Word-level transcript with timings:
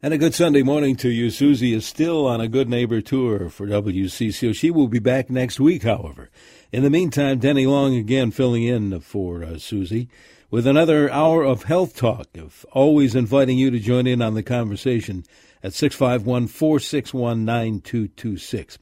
And 0.00 0.14
a 0.14 0.18
good 0.18 0.32
Sunday 0.32 0.62
morning 0.62 0.94
to 0.98 1.08
you. 1.08 1.28
Susie 1.28 1.74
is 1.74 1.84
still 1.84 2.24
on 2.24 2.40
a 2.40 2.46
good 2.46 2.68
neighbor 2.68 3.00
tour 3.00 3.50
for 3.50 3.66
WCCO. 3.66 4.54
She 4.54 4.70
will 4.70 4.86
be 4.86 5.00
back 5.00 5.28
next 5.28 5.58
week, 5.58 5.82
however. 5.82 6.30
In 6.70 6.84
the 6.84 6.88
meantime, 6.88 7.40
Denny 7.40 7.66
Long 7.66 7.96
again 7.96 8.30
filling 8.30 8.62
in 8.62 9.00
for 9.00 9.42
uh, 9.42 9.58
Susie 9.58 10.08
with 10.52 10.68
another 10.68 11.10
hour 11.10 11.42
of 11.42 11.64
health 11.64 11.96
talk. 11.96 12.28
Of 12.36 12.64
always 12.70 13.16
inviting 13.16 13.58
you 13.58 13.72
to 13.72 13.80
join 13.80 14.06
in 14.06 14.22
on 14.22 14.34
the 14.34 14.44
conversation 14.44 15.24
at 15.64 15.72
651 15.72 16.46
461 16.46 17.44
9226. 17.44 18.78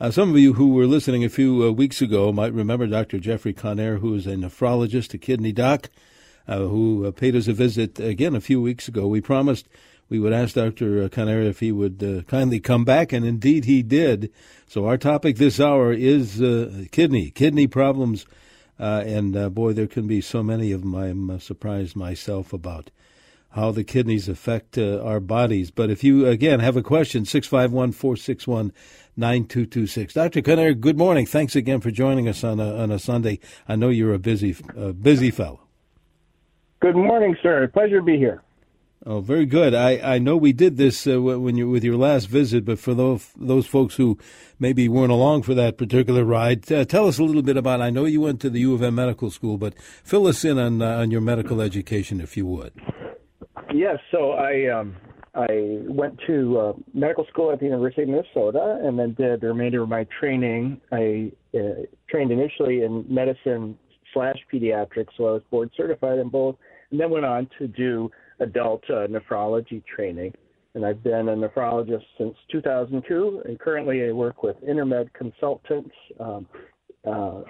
Uh, 0.00 0.12
some 0.12 0.30
of 0.30 0.38
you 0.38 0.52
who 0.52 0.74
were 0.74 0.86
listening 0.86 1.24
a 1.24 1.28
few 1.28 1.64
uh, 1.64 1.72
weeks 1.72 2.00
ago 2.00 2.32
might 2.32 2.54
remember 2.54 2.86
Dr. 2.86 3.18
Jeffrey 3.18 3.52
Connaire, 3.52 3.98
who 3.98 4.14
is 4.14 4.28
a 4.28 4.36
nephrologist, 4.36 5.12
a 5.12 5.18
kidney 5.18 5.50
doc, 5.50 5.90
uh, 6.46 6.58
who 6.58 7.04
uh, 7.04 7.10
paid 7.10 7.34
us 7.34 7.48
a 7.48 7.52
visit 7.52 7.98
again 7.98 8.36
a 8.36 8.40
few 8.40 8.62
weeks 8.62 8.86
ago. 8.86 9.08
We 9.08 9.20
promised 9.20 9.68
we 10.12 10.18
would 10.18 10.34
ask 10.34 10.56
Dr. 10.56 11.08
Connaire 11.08 11.40
if 11.40 11.60
he 11.60 11.72
would 11.72 12.04
uh, 12.04 12.20
kindly 12.24 12.60
come 12.60 12.84
back, 12.84 13.14
and 13.14 13.24
indeed 13.24 13.64
he 13.64 13.82
did. 13.82 14.30
So 14.66 14.84
our 14.84 14.98
topic 14.98 15.36
this 15.36 15.58
hour 15.58 15.90
is 15.90 16.38
uh, 16.38 16.84
kidney, 16.92 17.30
kidney 17.30 17.66
problems, 17.66 18.26
uh, 18.78 19.04
and 19.06 19.34
uh, 19.34 19.48
boy, 19.48 19.72
there 19.72 19.86
can 19.86 20.06
be 20.06 20.20
so 20.20 20.42
many 20.42 20.70
of 20.70 20.82
them. 20.82 20.94
I'm 20.94 21.30
uh, 21.30 21.38
surprised 21.38 21.96
myself 21.96 22.52
about 22.52 22.90
how 23.52 23.70
the 23.70 23.84
kidneys 23.84 24.28
affect 24.28 24.76
uh, 24.76 25.00
our 25.02 25.18
bodies. 25.18 25.70
But 25.70 25.88
if 25.88 26.04
you 26.04 26.26
again 26.26 26.60
have 26.60 26.76
a 26.76 26.82
question, 26.82 27.24
six 27.24 27.46
five 27.46 27.72
one 27.72 27.90
four 27.90 28.14
six 28.18 28.46
one 28.46 28.70
nine 29.16 29.46
two 29.46 29.64
two 29.64 29.86
six. 29.86 30.12
Dr. 30.12 30.42
Connaire, 30.42 30.78
good 30.78 30.98
morning. 30.98 31.24
Thanks 31.24 31.56
again 31.56 31.80
for 31.80 31.90
joining 31.90 32.28
us 32.28 32.44
on 32.44 32.60
a 32.60 32.76
on 32.76 32.90
a 32.90 32.98
Sunday. 32.98 33.38
I 33.66 33.76
know 33.76 33.88
you're 33.88 34.12
a 34.12 34.18
busy 34.18 34.54
busy 35.00 35.30
fellow. 35.30 35.60
Good 36.80 36.96
morning, 36.96 37.34
sir. 37.42 37.66
Pleasure 37.68 38.00
to 38.00 38.02
be 38.02 38.18
here. 38.18 38.42
Oh, 39.04 39.20
very 39.20 39.46
good. 39.46 39.74
I, 39.74 40.14
I 40.14 40.18
know 40.18 40.36
we 40.36 40.52
did 40.52 40.76
this 40.76 41.08
uh, 41.08 41.20
when 41.20 41.56
you 41.56 41.68
with 41.68 41.82
your 41.82 41.96
last 41.96 42.26
visit, 42.26 42.64
but 42.64 42.78
for 42.78 42.94
those 42.94 43.32
those 43.36 43.66
folks 43.66 43.96
who 43.96 44.16
maybe 44.60 44.88
weren't 44.88 45.10
along 45.10 45.42
for 45.42 45.54
that 45.54 45.76
particular 45.76 46.24
ride, 46.24 46.70
uh, 46.70 46.84
tell 46.84 47.08
us 47.08 47.18
a 47.18 47.24
little 47.24 47.42
bit 47.42 47.56
about. 47.56 47.80
I 47.80 47.90
know 47.90 48.04
you 48.04 48.20
went 48.20 48.40
to 48.42 48.50
the 48.50 48.60
U 48.60 48.74
of 48.74 48.82
M 48.82 48.94
Medical 48.94 49.32
School, 49.32 49.58
but 49.58 49.74
fill 50.04 50.28
us 50.28 50.44
in 50.44 50.56
on 50.56 50.80
uh, 50.80 50.98
on 50.98 51.10
your 51.10 51.20
medical 51.20 51.60
education, 51.60 52.20
if 52.20 52.36
you 52.36 52.46
would. 52.46 52.72
Yes. 53.74 53.98
So 54.12 54.32
I 54.32 54.68
um, 54.68 54.94
I 55.34 55.80
went 55.88 56.20
to 56.28 56.58
uh, 56.60 56.72
medical 56.94 57.26
school 57.26 57.50
at 57.50 57.58
the 57.58 57.66
University 57.66 58.02
of 58.02 58.08
Minnesota, 58.08 58.78
and 58.84 58.96
then 58.96 59.14
did 59.14 59.40
the 59.40 59.48
remainder 59.48 59.82
of 59.82 59.88
my 59.88 60.06
training. 60.20 60.80
I 60.92 61.32
uh, 61.54 61.86
trained 62.08 62.30
initially 62.30 62.82
in 62.82 63.04
medicine 63.08 63.76
slash 64.14 64.36
pediatrics, 64.52 65.08
so 65.16 65.26
I 65.26 65.32
was 65.32 65.42
board 65.50 65.70
certified 65.76 66.20
in 66.20 66.28
both, 66.28 66.54
and 66.92 67.00
then 67.00 67.10
went 67.10 67.24
on 67.24 67.48
to 67.58 67.66
do 67.66 68.12
adult 68.42 68.82
uh, 68.90 69.06
nephrology 69.06 69.82
training. 69.84 70.34
And 70.74 70.86
I've 70.86 71.02
been 71.02 71.28
a 71.28 71.36
nephrologist 71.36 72.04
since 72.16 72.34
2002, 72.50 73.42
and 73.44 73.58
currently 73.58 74.08
I 74.08 74.12
work 74.12 74.42
with 74.42 74.56
Intermed 74.66 75.12
Consultants 75.12 75.94
um, 76.18 76.46
uh, 77.06 77.42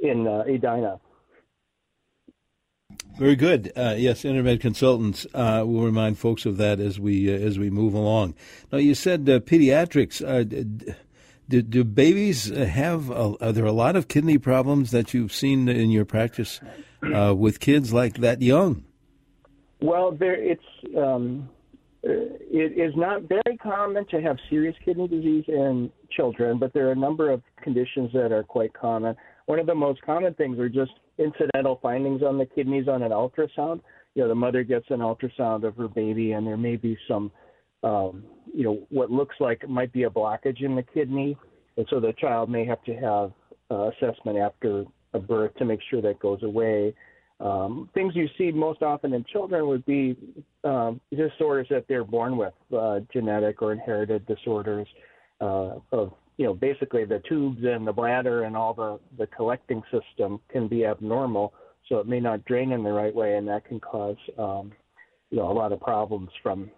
in 0.00 0.26
uh, 0.26 0.44
Edina. 0.46 1.00
Very 3.18 3.36
good. 3.36 3.72
Uh, 3.76 3.94
yes, 3.98 4.24
Intermed 4.24 4.60
Consultants. 4.60 5.26
Uh, 5.34 5.64
we'll 5.66 5.84
remind 5.84 6.18
folks 6.18 6.46
of 6.46 6.56
that 6.58 6.80
as 6.80 6.98
we 6.98 7.32
uh, 7.32 7.36
as 7.36 7.58
we 7.58 7.70
move 7.70 7.92
along. 7.92 8.34
Now, 8.72 8.78
you 8.78 8.94
said 8.94 9.28
uh, 9.28 9.40
pediatrics. 9.40 10.24
Uh, 10.24 10.44
do, 11.48 11.62
do, 11.62 11.82
babies 11.82 12.48
have? 12.48 13.10
A, 13.10 13.34
are 13.40 13.52
there 13.52 13.66
a 13.66 13.72
lot 13.72 13.96
of 13.96 14.06
kidney 14.06 14.38
problems 14.38 14.92
that 14.92 15.12
you've 15.12 15.32
seen 15.32 15.68
in 15.68 15.90
your 15.90 16.04
practice 16.04 16.60
uh, 17.14 17.34
with 17.36 17.58
kids 17.58 17.92
like 17.92 18.18
that 18.18 18.40
young? 18.40 18.84
Well, 19.82 20.12
there 20.12 20.34
it's 20.34 20.62
um, 20.96 21.48
it 22.02 22.78
is 22.78 22.94
not 22.96 23.22
very 23.22 23.56
common 23.62 24.06
to 24.06 24.20
have 24.20 24.36
serious 24.48 24.74
kidney 24.84 25.08
disease 25.08 25.44
in 25.48 25.90
children, 26.10 26.58
but 26.58 26.72
there 26.72 26.88
are 26.88 26.92
a 26.92 26.96
number 26.96 27.30
of 27.30 27.42
conditions 27.62 28.10
that 28.12 28.32
are 28.32 28.42
quite 28.42 28.72
common. 28.72 29.14
One 29.46 29.58
of 29.58 29.66
the 29.66 29.74
most 29.74 30.00
common 30.02 30.34
things 30.34 30.58
are 30.58 30.68
just 30.68 30.92
incidental 31.18 31.78
findings 31.82 32.22
on 32.22 32.38
the 32.38 32.46
kidneys 32.46 32.88
on 32.88 33.02
an 33.02 33.10
ultrasound. 33.10 33.80
You 34.14 34.22
know, 34.22 34.28
the 34.28 34.34
mother 34.34 34.64
gets 34.64 34.86
an 34.90 35.00
ultrasound 35.00 35.64
of 35.64 35.76
her 35.76 35.88
baby, 35.88 36.32
and 36.32 36.46
there 36.46 36.56
may 36.56 36.76
be 36.76 36.96
some, 37.06 37.30
um, 37.82 38.24
you 38.52 38.64
know, 38.64 38.86
what 38.88 39.10
looks 39.10 39.36
like 39.38 39.68
might 39.68 39.92
be 39.92 40.04
a 40.04 40.10
blockage 40.10 40.62
in 40.62 40.74
the 40.74 40.82
kidney, 40.82 41.36
and 41.76 41.86
so 41.90 42.00
the 42.00 42.12
child 42.14 42.50
may 42.50 42.64
have 42.64 42.82
to 42.84 42.94
have 42.94 43.32
uh, 43.70 43.90
assessment 43.90 44.38
after 44.38 44.84
a 45.14 45.18
birth 45.18 45.54
to 45.56 45.64
make 45.64 45.80
sure 45.90 46.00
that 46.02 46.18
goes 46.18 46.42
away. 46.42 46.94
Um, 47.40 47.88
things 47.94 48.14
you 48.14 48.28
see 48.36 48.50
most 48.50 48.82
often 48.82 49.14
in 49.14 49.24
children 49.24 49.66
would 49.66 49.84
be 49.86 50.16
um, 50.62 51.00
disorders 51.10 51.66
that 51.70 51.86
they're 51.88 52.04
born 52.04 52.36
with, 52.36 52.52
uh, 52.76 53.00
genetic 53.12 53.62
or 53.62 53.72
inherited 53.72 54.26
disorders 54.26 54.86
uh, 55.40 55.76
of, 55.92 56.12
you 56.36 56.44
know, 56.44 56.52
basically 56.52 57.06
the 57.06 57.22
tubes 57.28 57.60
and 57.64 57.86
the 57.86 57.92
bladder 57.92 58.44
and 58.44 58.56
all 58.56 58.74
the, 58.74 59.00
the 59.18 59.26
collecting 59.28 59.82
system 59.90 60.38
can 60.50 60.68
be 60.68 60.84
abnormal, 60.84 61.54
so 61.88 61.98
it 61.98 62.06
may 62.06 62.20
not 62.20 62.44
drain 62.44 62.72
in 62.72 62.82
the 62.82 62.92
right 62.92 63.14
way, 63.14 63.36
and 63.36 63.48
that 63.48 63.64
can 63.64 63.80
cause, 63.80 64.16
um, 64.38 64.70
you 65.30 65.38
know, 65.38 65.50
a 65.50 65.52
lot 65.52 65.72
of 65.72 65.80
problems 65.80 66.30
from 66.42 66.70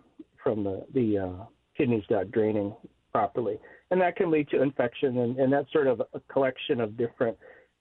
from 0.43 0.65
the 0.65 0.85
the 0.95 1.19
uh, 1.19 1.45
kidneys 1.77 2.03
not 2.11 2.31
draining 2.33 2.75
properly, 3.13 3.59
and 3.91 4.01
that 4.01 4.17
can 4.17 4.31
lead 4.31 4.49
to 4.49 4.63
infection, 4.63 5.19
and, 5.19 5.39
and 5.39 5.53
that's 5.53 5.71
sort 5.73 5.87
of 5.87 6.03
a 6.15 6.21
collection 6.33 6.81
of 6.81 6.97
different 6.97 7.37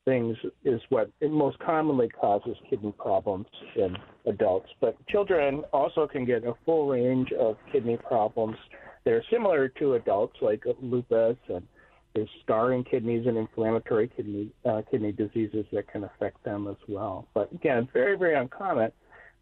things 0.06 0.36
is 0.66 0.82
what 0.90 1.10
most 1.22 1.60
commonly 1.60 2.10
causes 2.10 2.56
kidney 2.70 2.94
problems 2.98 3.46
in 3.76 3.96
adults. 4.26 4.70
But 4.80 4.96
children 5.08 5.64
also 5.74 6.08
can 6.08 6.26
get 6.26 6.44
a 6.44 6.54
full 6.66 6.88
range 6.88 7.32
of 7.40 7.58
kidney 7.72 7.98
problems. 7.98 8.58
that 9.04 9.14
are 9.14 9.24
similar 9.32 9.68
to 9.68 9.96
adults, 9.96 10.36
like 10.42 10.64
lupus, 10.82 11.38
and 11.50 11.66
there's 12.14 12.30
scarring 12.44 12.84
kidneys 12.84 13.26
and 13.26 13.38
inflammatory 13.38 14.12
kidney 14.16 14.52
uh, 14.66 14.82
kidney 14.90 15.12
diseases 15.12 15.66
that 15.72 15.88
can 15.88 16.04
affect 16.04 16.44
them 16.44 16.68
as 16.68 16.76
well. 16.88 17.28
But 17.34 17.52
again, 17.54 17.88
very 17.94 18.18
very 18.18 18.36
uncommon, 18.36 18.92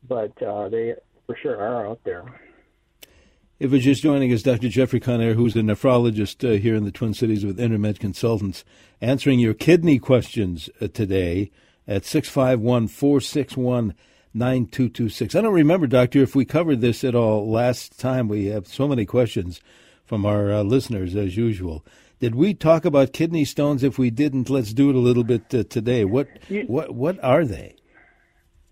but 0.08 0.42
uh, 0.42 0.70
they 0.70 0.94
for 1.26 1.36
sure 1.42 1.58
are 1.58 1.88
out 1.88 2.00
there. 2.06 2.24
If 3.60 3.72
you're 3.72 3.82
just 3.82 4.04
joining 4.04 4.32
us, 4.32 4.42
Dr. 4.42 4.70
Jeffrey 4.70 5.02
Connaire, 5.02 5.34
who's 5.34 5.54
a 5.58 5.60
nephrologist 5.60 6.48
uh, 6.48 6.58
here 6.62 6.76
in 6.76 6.86
the 6.86 6.94
Twin 6.94 7.14
Cities 7.14 7.46
with 7.46 7.60
Intermed 7.60 8.00
Consultants, 8.00 8.64
answering 9.02 9.38
your 9.38 9.54
kidney 9.54 10.00
questions 10.00 10.70
uh, 10.80 10.88
today 10.88 11.52
at 11.86 12.06
651 12.06 12.88
461 12.88 13.94
9226. 14.34 15.36
I 15.36 15.42
don't 15.42 15.54
remember, 15.54 15.88
Doctor, 15.88 16.22
if 16.22 16.38
we 16.38 16.46
covered 16.46 16.80
this 16.80 17.04
at 17.04 17.16
all 17.16 17.52
last 17.52 18.00
time. 18.00 18.30
We 18.30 18.46
have 18.46 18.66
so 18.66 18.88
many 18.88 19.06
questions 19.06 19.60
from 20.06 20.26
our 20.26 20.54
uh, 20.54 20.64
listeners, 20.64 21.14
as 21.18 21.36
usual. 21.36 21.84
Did 22.22 22.36
we 22.36 22.54
talk 22.54 22.86
about 22.86 23.12
kidney 23.12 23.44
stones? 23.44 23.84
If 23.84 24.00
we 24.00 24.10
didn't, 24.10 24.50
let's 24.50 24.72
do 24.72 24.90
it 24.90 24.96
a 24.96 25.00
little 25.00 25.26
bit 25.26 25.54
uh, 25.54 25.64
today. 25.64 26.06
What, 26.06 26.30
you, 26.48 26.62
what, 26.68 26.96
what 26.96 27.22
are 27.22 27.44
they? 27.44 27.76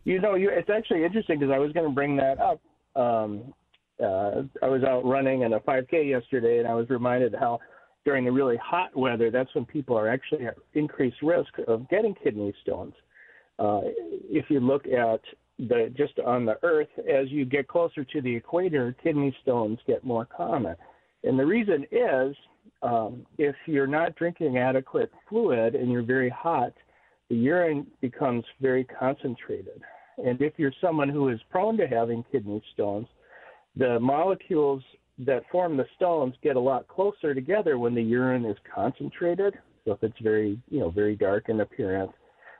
You 0.06 0.22
know, 0.22 0.36
you, 0.36 0.50
it's 0.50 0.69
actually 0.69 1.04
interesting 1.04 1.40
because 1.40 1.54
I 1.54 1.59
was 1.59 1.74
going 1.74 1.88
to 1.88 1.94
bring 1.94 2.16
that 2.16 2.40
up. 2.40 2.62
Um, 2.96 3.54
uh, 4.03 4.44
I 4.62 4.68
was 4.68 4.84
out 4.84 5.06
running 5.06 5.41
in 5.41 5.53
a 5.53 5.59
5K 5.59 6.09
yesterday, 6.09 6.59
and 6.59 6.68
I 6.68 6.74
was 6.74 6.90
reminded 6.90 7.34
how 7.34 7.59
during 8.06 8.25
the 8.25 8.31
really 8.31 8.58
hot 8.58 8.96
weather, 8.96 9.31
that's 9.31 9.53
when 9.53 9.66
people 9.66 9.97
are 9.97 10.08
actually 10.08 10.46
at 10.46 10.56
increased 10.74 11.22
risk 11.22 11.52
of 11.68 11.90
getting 11.90 12.16
kidney 12.24 12.53
stones. 12.62 12.94
Uh, 13.59 13.81
if 14.30 14.46
you 14.50 14.59
look 14.59 14.86
at 14.86 15.22
the 15.59 15.91
just 15.97 16.19
on 16.19 16.46
the 16.46 16.57
Earth, 16.63 16.88
as 17.00 17.30
you 17.30 17.44
get 17.44 17.68
closer 17.68 18.03
to 18.03 18.22
the 18.22 18.36
equator, 18.36 18.96
kidney 19.03 19.36
stones 19.41 19.80
get 19.88 20.03
more 20.03 20.25
common, 20.25 20.75
and 21.24 21.38
the 21.38 21.46
reason 21.46 21.86
is 21.91 22.36
um, 22.81 23.25
if 23.38 23.56
you're 23.66 23.88
not 23.88 24.16
drinking 24.16 24.57
adequate 24.57 25.12
fluid 25.28 25.75
and 25.75 25.91
you're 25.91 26.03
very 26.03 26.30
hot, 26.30 26.74
the 27.30 27.36
urine 27.36 27.88
becomes 28.02 28.46
very 28.62 28.84
concentrated. 28.84 29.81
And 30.24 30.41
if 30.41 30.53
you're 30.57 30.74
someone 30.81 31.09
who 31.09 31.30
is 31.30 31.40
prone 31.50 31.78
to 31.78 31.88
having 31.88 32.24
kidney 32.31 32.62
stones, 32.74 33.07
the 33.78 34.00
molecules 34.00 34.84
that 35.19 35.44
form 35.51 35.78
the 35.78 35.86
stones 35.96 36.34
get 36.44 36.56
a 36.56 36.60
lot 36.60 36.88
closer 36.88 37.34
together 37.34 37.78
when 37.78 37.96
the 37.96 38.01
urine 38.01 38.46
is 38.46 38.57
concentrated. 38.74 39.56
So 39.86 39.94
if 39.94 40.04
it's 40.04 40.19
very, 40.22 40.60
you 40.69 40.80
know, 40.80 40.90
very 40.90 41.16
dark 41.16 41.50
in 41.50 41.62
appearance, 41.62 42.12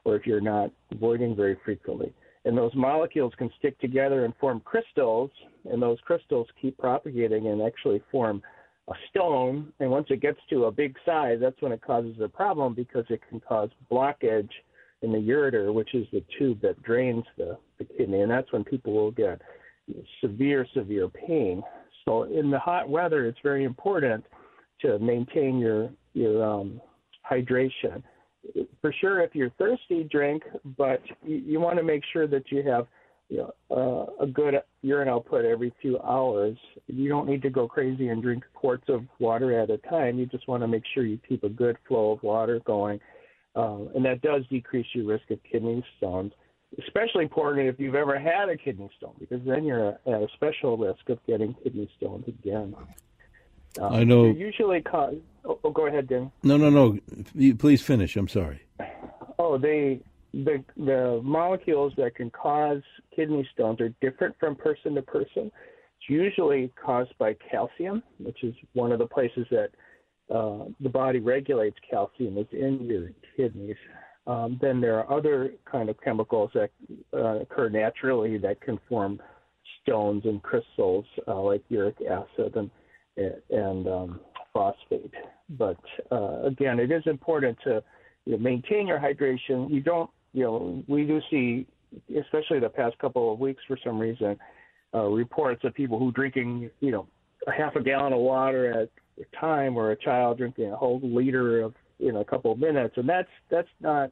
or 0.06 0.16
if 0.16 0.26
you're 0.26 0.42
not 0.42 0.72
voiding 1.00 1.36
very 1.36 1.58
frequently, 1.66 2.14
and 2.46 2.58
those 2.58 2.72
molecules 2.76 3.34
can 3.38 3.50
stick 3.60 3.78
together 3.80 4.26
and 4.26 4.34
form 4.40 4.62
crystals, 4.64 5.30
and 5.70 5.82
those 5.82 5.98
crystals 6.06 6.48
keep 6.62 6.78
propagating 6.78 7.48
and 7.48 7.62
actually 7.62 8.02
form 8.10 8.42
a 8.88 8.94
stone. 9.10 9.74
And 9.80 9.92
once 9.92 10.08
it 10.10 10.22
gets 10.22 10.40
to 10.50 10.66
a 10.66 10.72
big 10.72 10.96
size, 11.06 11.40
that's 11.42 11.62
when 11.62 11.74
it 11.74 11.82
causes 11.82 12.16
a 12.22 12.30
problem 12.30 12.74
because 12.74 13.04
it 13.10 13.22
can 13.30 13.42
cause 13.42 13.70
blockage 13.92 14.50
in 15.02 15.12
the 15.12 15.18
ureter, 15.18 15.74
which 15.74 15.94
is 15.94 16.08
the 16.12 16.24
tube 16.40 16.62
that 16.62 16.82
drains 16.84 17.26
the, 17.38 17.58
the 17.78 17.84
kidney, 17.84 18.22
and 18.22 18.32
that's 18.32 18.52
when 18.52 18.64
people 18.64 18.94
will 18.94 19.12
get 19.12 19.42
severe, 20.22 20.66
severe 20.74 21.08
pain. 21.08 21.64
So 22.06 22.24
in 22.24 22.52
the 22.52 22.60
hot 22.60 22.90
weather, 22.90 23.26
it's 23.26 23.40
very 23.44 23.64
important 23.64 24.24
to 24.82 25.00
maintain 25.00 25.60
your 25.60 25.90
your 26.14 26.44
um, 26.44 26.82
hydration. 27.30 28.04
For 28.82 28.94
sure, 29.02 29.22
if 29.22 29.36
you're 29.36 29.50
thirsty, 29.52 30.04
drink, 30.04 30.44
but 30.78 31.02
you, 31.24 31.38
you 31.38 31.60
want 31.60 31.78
to 31.78 31.84
make 31.84 32.04
sure 32.14 32.28
that 32.28 32.50
you 32.50 32.64
have 32.64 32.88
you 33.30 33.38
know, 33.38 33.54
uh, 34.20 34.24
a 34.24 34.28
good 34.28 34.56
urine 34.82 35.10
output 35.10 35.44
every 35.44 35.74
few 35.82 36.00
hours. 36.00 36.58
You 36.88 37.10
don't 37.10 37.28
need 37.28 37.42
to 37.42 37.50
go 37.50 37.68
crazy 37.68 38.08
and 38.08 38.24
drink 38.24 38.44
quarts 38.54 38.86
of 38.88 39.04
water 39.20 39.60
at 39.60 39.70
a 39.70 39.78
time. 39.80 40.18
You 40.18 40.26
just 40.28 40.48
want 40.48 40.64
to 40.64 40.68
make 40.68 40.84
sure 40.94 41.06
you 41.06 41.20
keep 41.28 41.44
a 41.44 41.50
good 41.50 41.78
flow 41.88 42.12
of 42.12 42.24
water 42.24 42.62
going, 42.66 43.00
uh, 43.56 43.80
and 43.96 44.06
that 44.06 44.22
does 44.22 44.44
decrease 44.50 44.88
your 44.94 45.06
risk 45.06 45.30
of 45.30 45.40
kidney 45.50 45.84
stones. 45.98 46.32
Especially 46.80 47.24
important 47.24 47.70
if 47.70 47.80
you've 47.80 47.96
ever 47.96 48.20
had 48.20 48.50
a 48.50 48.58
kidney 48.58 48.90
stone, 48.98 49.14
because 49.20 49.40
then 49.46 49.64
you're 49.64 49.90
at 49.90 50.00
a 50.06 50.28
special 50.36 50.78
risk 50.78 51.10
of 51.10 51.18
getting 51.26 51.56
kidney 51.64 51.90
stones 51.98 52.28
again. 52.28 52.76
Um, 53.80 53.94
I 53.94 54.04
know. 54.04 54.26
Usually, 54.26 54.82
cause. 54.82 55.16
Oh, 55.46 55.60
oh, 55.64 55.72
go 55.72 55.88
ahead, 55.88 56.08
Dan. 56.08 56.32
No, 56.44 56.58
no, 56.58 56.70
no. 56.70 56.98
Please 57.56 57.82
finish. 57.82 58.18
I'm 58.18 58.28
sorry. 58.28 58.62
Oh, 59.40 59.58
they 59.58 60.02
the 60.34 60.64
the 60.76 61.22
molecules 61.24 61.94
that 61.98 62.16
can 62.16 62.30
cause 62.30 62.82
kidney 63.16 63.48
stones 63.54 63.80
are 63.82 63.90
different 64.02 64.36
from 64.40 64.56
person 64.56 64.96
to 64.96 65.02
person. 65.02 65.52
It's 66.00 66.10
usually 66.10 66.72
caused 66.84 67.18
by 67.18 67.36
calcium, 67.50 68.04
which 68.20 68.44
is 68.44 68.54
one 68.74 68.92
of 68.92 69.00
the 69.00 69.08
places 69.08 69.48
that 69.52 69.70
uh, 70.34 70.66
the 70.80 70.90
body 70.90 71.20
regulates 71.20 71.78
calcium 71.90 72.38
is 72.38 72.48
in 72.52 72.86
your 72.86 73.12
kidneys. 73.36 73.78
Um, 74.28 74.60
then 74.62 74.82
there 74.82 75.00
are 75.00 75.18
other 75.18 75.54
kind 75.70 75.90
of 75.90 76.00
chemicals 76.02 76.52
that 76.54 76.70
uh, 77.14 77.40
occur 77.40 77.70
naturally 77.70 78.38
that 78.40 78.60
can 78.62 78.78
form 78.90 79.22
stones 79.82 80.24
and 80.26 80.44
crystals, 80.44 81.06
uh, 81.28 81.42
like 81.42 81.64
uric 81.70 81.98
acid 82.02 82.56
and 82.56 82.70
and 83.50 83.88
um, 83.88 84.20
phosphate. 84.54 85.14
But 85.50 85.80
uh, 86.12 86.44
again, 86.44 86.80
it 86.80 86.92
is 86.92 87.04
important 87.06 87.58
to 87.64 87.82
you 88.26 88.34
know, 88.34 88.38
maintain 88.38 88.86
your 88.86 89.00
hydration. 89.00 89.72
You 89.72 89.82
don't 89.82 90.10
you 90.34 90.44
know, 90.44 90.84
we 90.88 91.06
do 91.06 91.20
see, 91.32 91.66
especially 92.20 92.60
the 92.60 92.70
past 92.70 92.98
couple 93.00 93.34
of 93.34 93.40
weeks, 93.40 93.64
for 93.68 93.78
some 93.84 93.98
reason, 93.98 94.38
uh, 94.94 95.06
reports 95.06 95.64
of 95.64 95.74
people 95.74 95.98
who 95.98 96.12
drinking, 96.12 96.70
you 96.80 96.92
know, 96.92 97.08
a 97.48 97.52
half 97.52 97.76
a 97.76 97.82
gallon 97.82 98.14
of 98.14 98.20
water 98.20 98.82
at 98.82 98.90
a 99.20 99.36
time, 99.40 99.78
or 99.78 99.92
a 99.92 99.96
child 99.96 100.38
drinking 100.38 100.72
a 100.72 100.76
whole 100.76 101.00
liter 101.02 101.62
of 101.62 101.74
in 102.00 102.18
a 102.18 102.26
couple 102.26 102.52
of 102.52 102.60
minutes, 102.60 102.96
and 102.98 103.08
that's 103.08 103.30
that's 103.50 103.70
not 103.80 104.12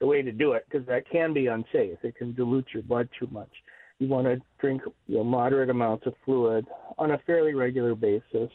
the 0.00 0.06
way 0.06 0.22
to 0.22 0.32
do 0.32 0.52
it 0.52 0.66
because 0.68 0.86
that 0.88 1.08
can 1.08 1.32
be 1.32 1.46
unsafe. 1.46 1.98
It 2.02 2.16
can 2.16 2.34
dilute 2.34 2.66
your 2.74 2.82
blood 2.82 3.08
too 3.18 3.28
much. 3.30 3.50
You 3.98 4.08
want 4.08 4.26
to 4.26 4.40
drink 4.58 4.82
you 5.06 5.18
know, 5.18 5.24
moderate 5.24 5.70
amounts 5.70 6.06
of 6.06 6.14
fluid 6.24 6.66
on 6.98 7.12
a 7.12 7.18
fairly 7.18 7.54
regular 7.54 7.94
basis, 7.94 8.50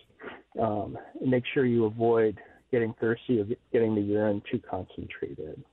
um, 0.59 0.97
and 1.21 1.31
make 1.31 1.43
sure 1.53 1.65
you 1.65 1.85
avoid 1.85 2.37
getting 2.71 2.93
thirsty 2.99 3.39
or 3.39 3.45
getting 3.71 3.95
the 3.95 4.01
urine 4.01 4.41
too 4.51 4.61
concentrated. 4.69 5.63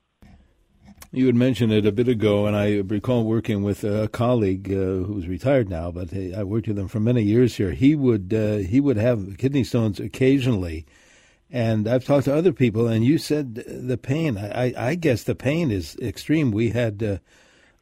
You 1.11 1.27
had 1.27 1.35
mentioned 1.35 1.73
it 1.73 1.87
a 1.87 1.93
bit 1.93 2.09
ago, 2.09 2.47
and 2.47 2.57
I 2.57 2.79
recall 2.79 3.25
working 3.25 3.63
with 3.63 3.85
a 3.85 4.09
colleague 4.09 4.69
uh, 4.73 5.07
who's 5.07 5.29
retired 5.29 5.69
now, 5.69 5.91
but 5.91 6.09
I 6.13 6.43
worked 6.43 6.67
with 6.67 6.79
him 6.79 6.89
for 6.89 7.01
many 7.01 7.23
years 7.23 7.57
here. 7.57 7.71
He 7.71 7.95
would 7.95 8.35
uh, 8.35 8.57
he 8.57 8.81
would 8.81 8.97
have 8.97 9.39
kidney 9.39 9.65
stones 9.65 10.01
occasionally, 10.01 10.87
and 11.51 11.87
I've 11.87 12.05
talked 12.05 12.25
to 12.25 12.35
other 12.35 12.53
people, 12.53 12.87
and 12.87 13.05
you 13.05 13.19
said 13.19 13.55
the 13.55 13.97
pain. 13.97 14.39
I, 14.39 14.91
I 14.91 14.95
guess 14.95 15.23
the 15.23 15.35
pain 15.35 15.71
is 15.71 15.97
extreme. 15.97 16.51
We 16.51 16.71
had 16.71 17.21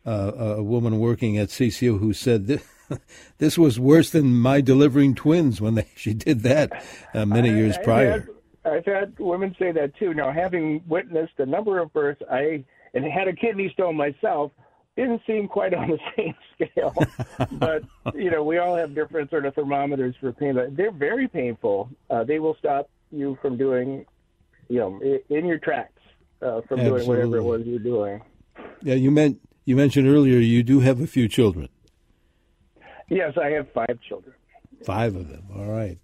uh, 0.05 0.11
a 0.11 0.62
woman 0.62 0.99
working 0.99 1.38
at 1.38 1.49
CCO 1.49 1.99
who 1.99 2.12
said 2.12 2.47
this, 2.47 2.64
this 3.38 3.59
was 3.59 3.79
worse 3.79 4.11
than 4.11 4.35
my 4.35 4.61
delivering 4.61 5.14
twins 5.14 5.61
when 5.61 5.75
they, 5.75 5.87
she 5.97 6.14
did 6.14 6.41
that 6.41 6.85
uh, 7.14 7.25
many 7.26 7.49
years 7.49 7.76
prior. 7.85 8.29
I've 8.64 8.73
had, 8.73 8.73
I've 8.73 8.85
had 8.85 9.19
women 9.19 9.56
say 9.59 9.73
that 9.73 9.97
too. 9.97 10.15
Now, 10.15 10.32
having 10.32 10.82
witnessed 10.87 11.35
a 11.38 11.47
number 11.47 11.79
of 11.79 11.93
births, 11.93 12.23
I 12.31 12.65
and 12.94 13.05
had 13.05 13.29
a 13.29 13.32
kidney 13.32 13.70
stone 13.73 13.97
myself 13.97 14.53
didn't 14.97 15.23
seem 15.26 15.49
quite 15.49 15.73
on 15.73 15.88
the 15.88 15.99
same 16.17 16.35
scale. 16.55 16.94
but 17.53 17.82
you 18.15 18.31
know, 18.31 18.44
we 18.44 18.58
all 18.58 18.76
have 18.76 18.94
different 18.94 19.31
sort 19.31 19.47
of 19.47 19.55
thermometers 19.55 20.15
for 20.20 20.32
pain. 20.32 20.55
But 20.55 20.76
they're 20.76 20.93
very 20.93 21.29
painful. 21.29 21.88
Uh, 22.11 22.25
they 22.25 22.38
will 22.38 22.56
stop 22.58 22.91
you 23.12 23.38
from 23.41 23.56
doing, 23.56 24.05
you 24.69 24.79
know, 24.79 25.00
in 25.29 25.47
your 25.47 25.59
tracks 25.59 26.00
uh, 26.41 26.61
from 26.62 26.81
Absolutely. 26.81 26.88
doing 26.88 27.09
whatever 27.09 27.37
it 27.37 27.44
was 27.44 27.67
you're 27.67 27.79
doing. 27.79 28.23
Yeah, 28.82 28.94
you 28.94 29.11
meant 29.11 29.41
you 29.64 29.76
mentioned 29.76 30.09
earlier 30.09 30.38
you 30.38 30.62
do 30.62 30.81
have 30.81 31.00
a 31.00 31.06
few 31.06 31.29
children. 31.29 31.69
Yes, 33.09 33.35
I 33.41 33.50
have 33.50 33.70
five 33.73 33.99
children. 34.09 34.35
Five 34.85 35.14
of 35.14 35.29
them. 35.29 35.44
All 35.55 35.67
right. 35.67 35.99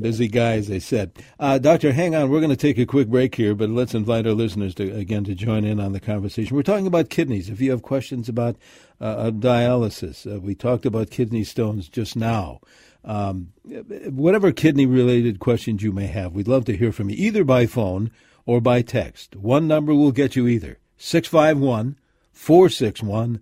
Busy 0.00 0.26
guy, 0.26 0.54
as 0.54 0.66
they 0.66 0.80
said. 0.80 1.12
Uh, 1.38 1.58
doctor, 1.58 1.92
hang 1.92 2.16
on. 2.16 2.28
We're 2.28 2.40
going 2.40 2.50
to 2.50 2.56
take 2.56 2.78
a 2.78 2.86
quick 2.86 3.08
break 3.08 3.36
here, 3.36 3.54
but 3.54 3.70
let's 3.70 3.94
invite 3.94 4.26
our 4.26 4.32
listeners 4.32 4.74
to 4.76 4.92
again 4.92 5.22
to 5.24 5.36
join 5.36 5.64
in 5.64 5.78
on 5.78 5.92
the 5.92 6.00
conversation. 6.00 6.56
We're 6.56 6.64
talking 6.64 6.88
about 6.88 7.10
kidneys. 7.10 7.48
If 7.48 7.60
you 7.60 7.70
have 7.70 7.82
questions 7.82 8.28
about 8.28 8.56
uh, 9.00 9.30
dialysis, 9.30 10.32
uh, 10.32 10.40
we 10.40 10.56
talked 10.56 10.84
about 10.84 11.10
kidney 11.10 11.44
stones 11.44 11.88
just 11.88 12.16
now. 12.16 12.60
Um, 13.04 13.52
whatever 13.64 14.50
kidney 14.50 14.86
related 14.86 15.38
questions 15.38 15.82
you 15.82 15.92
may 15.92 16.06
have, 16.06 16.32
we'd 16.32 16.48
love 16.48 16.64
to 16.66 16.76
hear 16.76 16.90
from 16.90 17.10
you, 17.10 17.16
either 17.18 17.44
by 17.44 17.66
phone 17.66 18.10
or 18.46 18.60
by 18.60 18.82
text. 18.82 19.36
One 19.36 19.68
number 19.68 19.94
will 19.94 20.12
get 20.12 20.36
you 20.36 20.46
either 20.46 20.78
651 20.96 21.96
461 22.32 23.40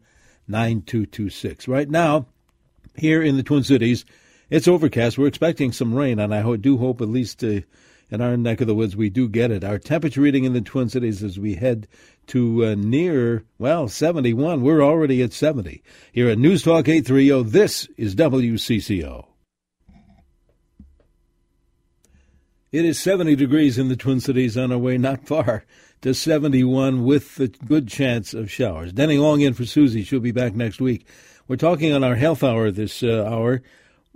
9226. 0.49 1.69
Right 1.69 1.89
now, 1.89 2.27
here 2.97 3.23
in 3.23 3.37
the 3.37 3.43
Twin 3.43 3.63
Cities, 3.63 4.05
it's 4.51 4.69
overcast. 4.69 5.17
We're 5.17 5.29
expecting 5.29 5.73
some 5.73 5.95
rain, 5.95 6.19
and 6.19 6.35
I 6.35 6.57
do 6.57 6.77
hope, 6.77 7.01
at 7.01 7.09
least 7.09 7.43
uh, 7.43 7.61
in 8.11 8.21
our 8.21 8.37
neck 8.37 8.61
of 8.61 8.67
the 8.67 8.75
woods, 8.75 8.95
we 8.95 9.09
do 9.09 9.29
get 9.29 9.51
it. 9.51 9.65
Our 9.65 9.79
temperature 9.79 10.21
reading 10.21 10.45
in 10.45 10.53
the 10.53 10.61
Twin 10.61 10.91
Cities 10.91 11.23
as 11.23 11.39
we 11.39 11.55
head 11.55 11.89
to 12.29 12.67
uh, 12.67 12.75
near, 12.75 13.45
well, 13.59 13.89
71. 13.89 14.61
We're 14.61 14.83
already 14.83 15.23
at 15.23 15.33
70. 15.33 15.83
Here 16.13 16.29
at 16.29 16.39
News 16.39 16.63
Talk 16.63 16.89
830, 16.89 17.51
this 17.51 17.89
is 17.97 18.15
WCCO. 18.15 19.32
It 22.73 22.87
is 22.87 22.99
70 22.99 23.37
degrees 23.37 23.77
in 23.77 23.89
the 23.89 23.97
Twin 23.97 24.19
Cities 24.19 24.57
on 24.57 24.73
our 24.73 24.79
way 24.79 24.97
not 24.97 25.27
far 25.27 25.67
to 26.01 26.15
71 26.15 27.05
with 27.05 27.39
a 27.39 27.49
good 27.49 27.87
chance 27.87 28.33
of 28.33 28.51
showers. 28.51 28.95
Denny 28.95 29.19
Long 29.19 29.43
in 29.43 29.53
for 29.53 29.67
Susie. 29.67 30.03
She'll 30.03 30.21
be 30.21 30.33
back 30.33 30.55
next 30.55 30.81
week. 30.81 31.07
We're 31.47 31.57
talking 31.57 31.93
on 31.93 32.03
our 32.03 32.15
health 32.15 32.43
hour 32.43 32.71
this 32.71 33.03
uh, 33.03 33.27
hour 33.31 33.63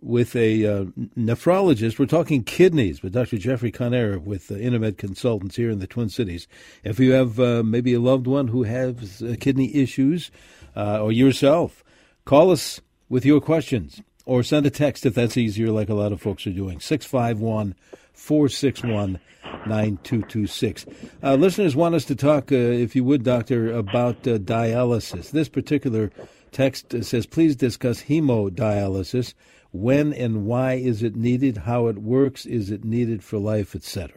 with 0.00 0.34
a 0.34 0.64
uh, 0.64 0.84
nephrologist. 1.18 1.98
We're 1.98 2.06
talking 2.06 2.44
kidneys 2.44 3.02
with 3.02 3.12
Dr. 3.12 3.36
Jeffrey 3.36 3.70
Connaire 3.70 4.18
with 4.18 4.50
uh, 4.50 4.54
Intermed 4.54 4.96
Consultants 4.96 5.56
here 5.56 5.68
in 5.68 5.80
the 5.80 5.86
Twin 5.86 6.08
Cities. 6.08 6.48
If 6.82 6.98
you 6.98 7.12
have 7.12 7.38
uh, 7.38 7.62
maybe 7.62 7.92
a 7.92 8.00
loved 8.00 8.26
one 8.26 8.48
who 8.48 8.62
has 8.62 9.20
uh, 9.20 9.36
kidney 9.38 9.76
issues 9.76 10.30
uh, 10.74 11.02
or 11.02 11.12
yourself, 11.12 11.84
call 12.24 12.50
us 12.50 12.80
with 13.10 13.26
your 13.26 13.42
questions 13.42 14.00
or 14.24 14.42
send 14.42 14.64
a 14.64 14.70
text 14.70 15.04
if 15.04 15.14
that's 15.14 15.36
easier, 15.36 15.70
like 15.70 15.90
a 15.90 15.94
lot 15.94 16.12
of 16.12 16.22
folks 16.22 16.46
are 16.46 16.52
doing. 16.52 16.80
651 16.80 17.74
461 18.16 19.20
9226. 19.66 20.86
Uh, 21.22 21.34
listeners 21.34 21.76
want 21.76 21.94
us 21.94 22.04
to 22.06 22.16
talk, 22.16 22.50
if 22.50 22.96
you 22.96 23.04
would, 23.04 23.22
Doctor, 23.22 23.72
about 23.72 24.22
dialysis. 24.22 25.30
This 25.30 25.48
particular 25.48 26.10
text 26.50 27.04
says, 27.04 27.26
please 27.26 27.54
discuss 27.56 28.02
hemodialysis 28.02 29.34
when 29.72 30.12
and 30.12 30.46
why 30.46 30.74
is 30.74 31.02
it 31.02 31.16
needed? 31.16 31.58
How 31.58 31.86
it 31.88 31.98
works? 31.98 32.46
Is 32.46 32.70
it 32.70 32.84
needed 32.84 33.22
for 33.22 33.38
life, 33.38 33.74
etc.? 33.74 34.16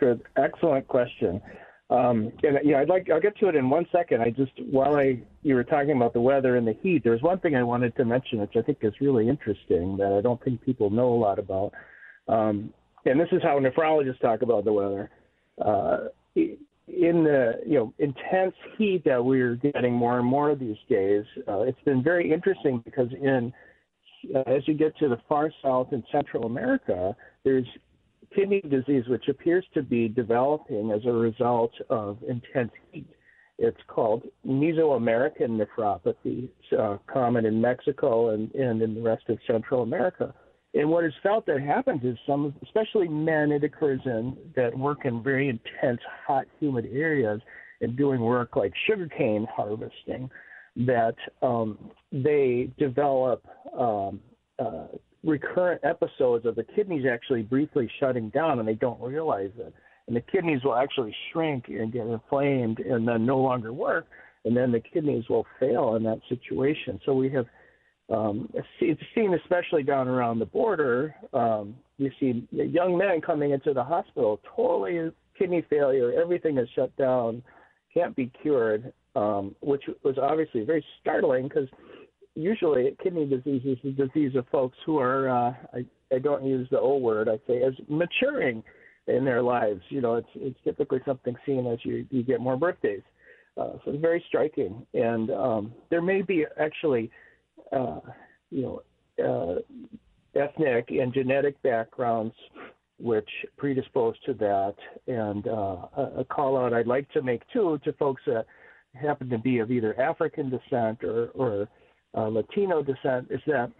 So, 0.00 0.18
excellent 0.36 0.88
question. 0.88 1.40
Um, 1.90 2.32
and 2.42 2.58
yeah, 2.64 2.80
I'd 2.80 2.88
like 2.88 3.10
I'll 3.10 3.20
get 3.20 3.36
to 3.38 3.48
it 3.48 3.54
in 3.54 3.68
one 3.68 3.86
second. 3.92 4.22
I 4.22 4.30
just 4.30 4.52
while 4.70 4.96
I 4.96 5.22
you 5.42 5.54
were 5.54 5.64
talking 5.64 5.90
about 5.90 6.14
the 6.14 6.22
weather 6.22 6.56
and 6.56 6.66
the 6.66 6.72
heat, 6.82 7.04
there's 7.04 7.20
one 7.20 7.38
thing 7.40 7.54
I 7.54 7.62
wanted 7.62 7.94
to 7.96 8.04
mention 8.06 8.40
which 8.40 8.56
I 8.56 8.62
think 8.62 8.78
is 8.80 8.94
really 9.00 9.28
interesting 9.28 9.98
that 9.98 10.12
I 10.12 10.22
don't 10.22 10.42
think 10.42 10.62
people 10.62 10.88
know 10.88 11.12
a 11.12 11.20
lot 11.20 11.38
about. 11.38 11.74
Um, 12.28 12.72
and 13.04 13.20
this 13.20 13.28
is 13.32 13.42
how 13.42 13.58
nephrologists 13.58 14.20
talk 14.20 14.42
about 14.42 14.64
the 14.64 14.72
weather. 14.72 15.10
Uh, 15.64 16.08
in 16.34 17.24
the 17.24 17.60
you 17.66 17.78
know 17.78 17.94
intense 17.98 18.54
heat 18.76 19.02
that 19.04 19.24
we're 19.24 19.56
getting 19.56 19.92
more 19.92 20.18
and 20.18 20.26
more 20.26 20.54
these 20.54 20.76
days, 20.88 21.24
uh, 21.48 21.60
it's 21.60 21.80
been 21.84 22.02
very 22.02 22.32
interesting 22.32 22.80
because 22.84 23.08
in 23.20 23.52
uh, 24.34 24.40
as 24.46 24.66
you 24.66 24.74
get 24.74 24.96
to 24.98 25.08
the 25.08 25.18
far 25.28 25.50
south 25.62 25.92
in 25.92 26.02
Central 26.12 26.44
America, 26.44 27.14
there's 27.44 27.66
kidney 28.34 28.60
disease 28.62 29.04
which 29.08 29.28
appears 29.28 29.64
to 29.74 29.82
be 29.82 30.08
developing 30.08 30.90
as 30.90 31.04
a 31.04 31.12
result 31.12 31.72
of 31.90 32.18
intense 32.28 32.72
heat. 32.90 33.06
It's 33.58 33.80
called 33.86 34.22
Mesoamerican 34.46 35.60
nephropathy. 35.60 36.48
It's 36.48 36.72
uh, 36.78 36.96
common 37.06 37.46
in 37.46 37.60
Mexico 37.60 38.30
and, 38.30 38.52
and 38.54 38.80
in 38.82 38.94
the 38.94 39.00
rest 39.00 39.24
of 39.28 39.38
Central 39.46 39.82
America. 39.82 40.34
And 40.74 40.88
what 40.88 41.04
is 41.04 41.12
felt 41.22 41.44
that 41.46 41.60
happens 41.60 42.02
is 42.02 42.16
some, 42.26 42.54
especially 42.62 43.08
men, 43.08 43.52
it 43.52 43.62
occurs 43.62 44.00
in 44.06 44.36
that 44.56 44.76
work 44.76 45.04
in 45.04 45.22
very 45.22 45.48
intense, 45.48 46.00
hot, 46.26 46.46
humid 46.60 46.88
areas 46.92 47.40
and 47.82 47.96
doing 47.96 48.20
work 48.20 48.56
like 48.56 48.72
sugarcane 48.86 49.46
harvesting 49.54 50.30
that 50.76 51.16
um, 51.42 51.90
they 52.10 52.70
develop 52.78 53.44
um, 53.78 54.20
uh, 54.58 54.86
recurrent 55.22 55.80
episodes 55.84 56.46
of 56.46 56.54
the 56.54 56.64
kidneys 56.64 57.04
actually 57.10 57.42
briefly 57.42 57.90
shutting 58.00 58.30
down, 58.30 58.58
and 58.58 58.66
they 58.66 58.74
don't 58.74 59.00
realize 59.00 59.50
it. 59.58 59.74
And 60.06 60.16
the 60.16 60.20
kidneys 60.20 60.64
will 60.64 60.74
actually 60.74 61.14
shrink 61.30 61.68
and 61.68 61.92
get 61.92 62.06
inflamed 62.06 62.78
and 62.78 63.06
then 63.06 63.26
no 63.26 63.38
longer 63.38 63.72
work. 63.72 64.06
and 64.44 64.56
then 64.56 64.72
the 64.72 64.80
kidneys 64.80 65.28
will 65.28 65.46
fail 65.60 65.94
in 65.96 66.02
that 66.02 66.20
situation. 66.28 67.00
So 67.04 67.14
we 67.14 67.30
have 67.30 67.46
um, 68.12 68.48
it's 68.80 69.00
seen 69.14 69.34
especially 69.34 69.82
down 69.82 70.08
around 70.08 70.38
the 70.38 70.46
border. 70.46 71.14
Um, 71.32 71.74
you 71.98 72.10
see 72.18 72.46
young 72.50 72.96
men 72.96 73.20
coming 73.20 73.52
into 73.52 73.72
the 73.72 73.84
hospital, 73.84 74.40
totally 74.56 75.10
kidney 75.38 75.64
failure, 75.70 76.12
everything 76.20 76.58
is 76.58 76.68
shut 76.74 76.94
down, 76.96 77.42
can't 77.94 78.14
be 78.14 78.30
cured, 78.42 78.92
um, 79.16 79.54
which 79.60 79.84
was 80.04 80.16
obviously 80.20 80.64
very 80.64 80.84
startling 81.00 81.48
because 81.48 81.68
usually 82.34 82.96
kidney 83.02 83.26
disease 83.26 83.62
is 83.64 83.78
a 83.84 84.06
disease 84.06 84.34
of 84.36 84.46
folks 84.50 84.76
who 84.84 84.98
are, 84.98 85.28
uh, 85.28 85.54
I, 85.74 85.84
I 86.14 86.18
don't 86.18 86.44
use 86.44 86.68
the 86.70 86.80
O 86.80 86.96
word, 86.96 87.28
I 87.28 87.38
say 87.46 87.62
as 87.62 87.74
maturing 87.88 88.62
in 89.06 89.24
their 89.24 89.42
lives. 89.42 89.80
You 89.88 90.00
know, 90.00 90.16
it's 90.16 90.28
it's 90.36 90.58
typically 90.64 91.00
something 91.04 91.34
seen 91.44 91.66
as 91.66 91.78
you 91.82 92.06
you 92.10 92.22
get 92.22 92.40
more 92.40 92.56
birthdays. 92.56 93.02
Uh, 93.56 93.72
so 93.84 93.90
it's 93.90 94.00
very 94.00 94.24
striking, 94.28 94.86
and 94.94 95.30
um, 95.30 95.72
there 95.90 96.00
may 96.00 96.22
be 96.22 96.46
actually, 96.58 97.10
uh, 97.72 98.00
you 98.50 98.82
know, 99.18 99.62
uh, 100.34 100.38
ethnic 100.38 100.90
and 100.90 101.12
genetic 101.12 101.60
backgrounds 101.62 102.34
which 102.98 103.28
predispose 103.56 104.14
to 104.24 104.34
that. 104.34 104.74
And 105.06 105.46
uh, 105.48 105.86
a 106.18 106.24
call 106.24 106.56
out 106.56 106.72
I'd 106.72 106.86
like 106.86 107.10
to 107.12 107.22
make 107.22 107.42
too 107.52 107.78
to 107.84 107.92
folks 107.94 108.22
that 108.26 108.46
happen 108.94 109.28
to 109.30 109.38
be 109.38 109.58
of 109.58 109.70
either 109.70 109.98
African 110.00 110.50
descent 110.50 111.02
or, 111.02 111.28
or 111.34 111.68
uh, 112.16 112.28
Latino 112.28 112.82
descent 112.82 113.28
is 113.30 113.40
that 113.46 113.72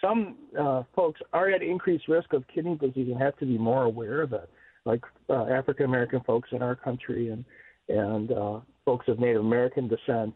some 0.00 0.36
uh, 0.58 0.82
folks 0.94 1.20
are 1.32 1.50
at 1.50 1.62
increased 1.62 2.08
risk 2.08 2.32
of 2.32 2.44
kidney 2.52 2.76
disease 2.76 3.08
and 3.10 3.20
have 3.20 3.36
to 3.38 3.46
be 3.46 3.56
more 3.56 3.84
aware 3.84 4.22
of 4.22 4.32
it, 4.32 4.50
like 4.84 5.02
uh, 5.30 5.44
African 5.46 5.86
American 5.86 6.20
folks 6.26 6.48
in 6.52 6.62
our 6.62 6.74
country 6.74 7.30
and 7.30 7.44
and 7.88 8.32
uh, 8.32 8.60
folks 8.84 9.06
of 9.08 9.20
Native 9.20 9.42
American 9.42 9.86
descent 9.88 10.34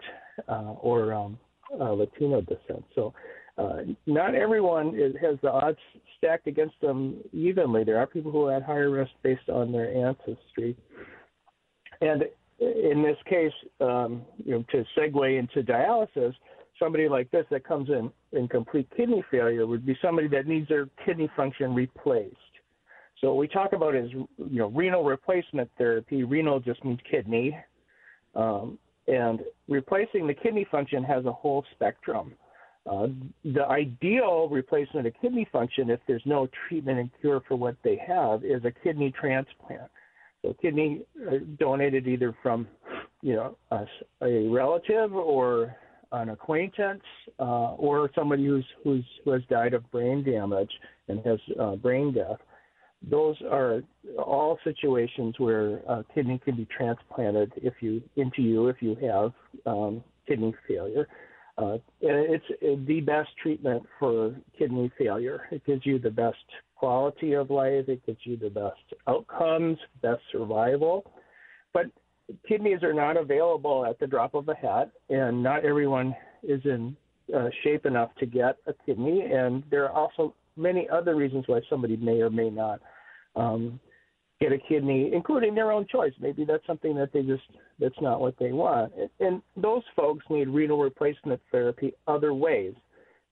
uh, 0.49 0.75
or 0.81 1.13
um, 1.13 1.39
uh, 1.79 1.93
Latino 1.93 2.41
descent. 2.41 2.85
So 2.95 3.13
uh, 3.59 3.83
not 4.07 4.35
everyone 4.35 4.99
is, 4.99 5.15
has 5.21 5.37
the 5.43 5.51
odds 5.51 5.79
stacked 6.17 6.47
against 6.47 6.81
them 6.81 7.19
evenly. 7.33 7.85
There 7.85 7.99
are 7.99 8.07
people 8.07 8.31
who 8.31 8.47
are 8.47 8.57
at 8.57 8.63
higher 8.63 8.91
risk 8.91 9.11
based 9.23 9.49
on 9.49 9.73
their 9.73 9.93
ancestry. 9.93 10.77
And 12.01 12.25
in 12.61 13.03
this 13.03 13.17
case, 13.29 13.53
um, 13.81 14.23
you 14.45 14.53
know, 14.53 14.65
to 14.71 14.85
segue 14.97 15.39
into 15.39 15.63
dialysis, 15.63 16.35
somebody 16.79 17.09
like 17.09 17.31
this 17.31 17.45
that 17.51 17.65
comes 17.65 17.89
in 17.89 18.11
in 18.33 18.49
complete 18.49 18.89
kidney 18.97 19.25
failure 19.31 19.67
would 19.67 19.85
be 19.85 19.97
somebody 20.03 20.29
that 20.29 20.47
needs 20.47 20.69
their 20.69 20.89
kidney 21.05 21.31
function 21.37 21.75
replaced. 21.75 22.37
So 23.21 23.29
what 23.29 23.37
we 23.37 23.49
talk 23.49 23.73
about 23.75 23.95
is 23.95 24.11
you 24.13 24.27
know 24.39 24.69
renal 24.69 25.05
replacement 25.05 25.71
therapy. 25.77 26.25
Renal 26.25 26.61
just 26.61 26.83
means 26.85 26.99
kidney, 27.11 27.57
um, 28.35 28.79
and 29.11 29.41
replacing 29.69 30.27
the 30.27 30.35
kidney 30.35 30.67
function 30.71 31.03
has 31.03 31.25
a 31.25 31.33
whole 31.33 31.65
spectrum. 31.73 32.33
Uh, 32.91 33.09
the 33.45 33.67
ideal 33.67 34.49
replacement 34.49 35.07
of 35.07 35.13
kidney 35.21 35.47
function, 35.53 35.91
if 35.91 36.01
there's 36.07 36.23
no 36.25 36.49
treatment 36.69 36.99
and 36.99 37.11
cure 37.21 37.43
for 37.47 37.57
what 37.57 37.77
they 37.85 38.01
have, 38.07 38.45
is 38.45 38.65
a 38.65 38.71
kidney 38.83 39.13
transplant. 39.21 39.91
So 40.43 40.57
kidney 40.63 41.03
uh, 41.29 41.37
donated 41.59 42.07
either 42.07 42.35
from, 42.43 42.67
you 43.21 43.35
know, 43.35 43.57
a, 43.71 43.85
a 44.23 44.49
relative 44.49 45.15
or 45.15 45.77
an 46.13 46.31
acquaintance 46.31 47.03
uh, 47.39 47.75
or 47.75 48.11
somebody 48.15 48.47
who's, 48.47 48.65
who's 48.83 49.05
who 49.25 49.33
has 49.33 49.43
died 49.51 49.75
of 49.75 49.89
brain 49.91 50.25
damage 50.25 50.73
and 51.09 51.25
has 51.27 51.39
uh, 51.61 51.77
brain 51.77 52.15
death. 52.15 52.39
Those 53.09 53.37
are 53.51 53.81
all 54.19 54.59
situations 54.63 55.35
where 55.39 55.81
uh, 55.89 56.03
kidney 56.15 56.39
can 56.45 56.57
be 56.57 56.67
transplanted 56.67 57.53
if 57.57 57.75
you 57.81 58.03
into 58.17 58.43
you 58.43 58.69
if 58.69 58.77
you 58.81 58.95
have 58.97 59.33
um, 59.67 60.05
kidney 60.29 60.55
failure. 60.69 61.09
Uh, 61.57 61.79
it's 62.01 62.45
the 62.87 63.01
best 63.01 63.29
treatment 63.43 63.83
for 63.99 64.35
kidney 64.59 64.91
failure. 64.99 65.43
It 65.51 65.65
gives 65.67 65.85
you 65.85 65.99
the 65.99 66.11
best 66.11 66.37
quality 66.77 67.35
of 67.35 67.51
life. 67.51 67.89
It 67.89 68.05
gives 68.07 68.21
you 68.25 68.37
the 68.37 68.51
best 68.51 69.01
outcomes, 69.07 69.79
best 70.03 70.23
survival. 70.33 71.11
But 71.73 71.87
kidneys 72.49 72.83
are 72.83 72.95
not 72.95 73.17
available 73.17 73.85
at 73.85 73.99
the 73.99 74.07
drop 74.07 74.35
of 74.35 74.49
a 74.49 74.55
hat, 74.55 74.91
and 75.09 75.43
not 75.43 75.65
everyone 75.65 76.15
is 76.43 76.61
in 76.65 76.97
uh, 77.35 77.49
shape 77.63 77.87
enough 77.87 78.15
to 78.21 78.27
get 78.27 78.57
a 78.67 78.73
kidney. 78.87 79.23
And 79.23 79.63
there 79.71 79.85
are 79.85 79.93
also 79.93 80.35
many 80.57 80.89
other 80.89 81.15
reasons 81.15 81.45
why 81.47 81.61
somebody 81.69 81.97
may 81.97 82.21
or 82.21 82.31
may 82.31 82.51
not 82.51 82.81
um, 83.37 83.81
get 84.41 84.53
a 84.53 84.59
kidney, 84.59 85.11
including 85.13 85.55
their 85.55 85.71
own 85.71 85.87
choice. 85.87 86.13
Maybe 86.21 86.45
that's 86.45 86.67
something 86.67 86.95
that 86.97 87.13
they 87.13 87.23
just 87.23 87.43
that's 87.79 88.01
not 88.01 88.21
what 88.21 88.35
they 88.39 88.53
want. 88.53 88.93
And 89.21 89.43
those 89.57 89.83
folks 89.95 90.25
need 90.31 90.49
renal 90.49 90.79
replacement 90.79 91.41
therapy 91.53 91.93
other 92.07 92.33
ways, 92.35 92.75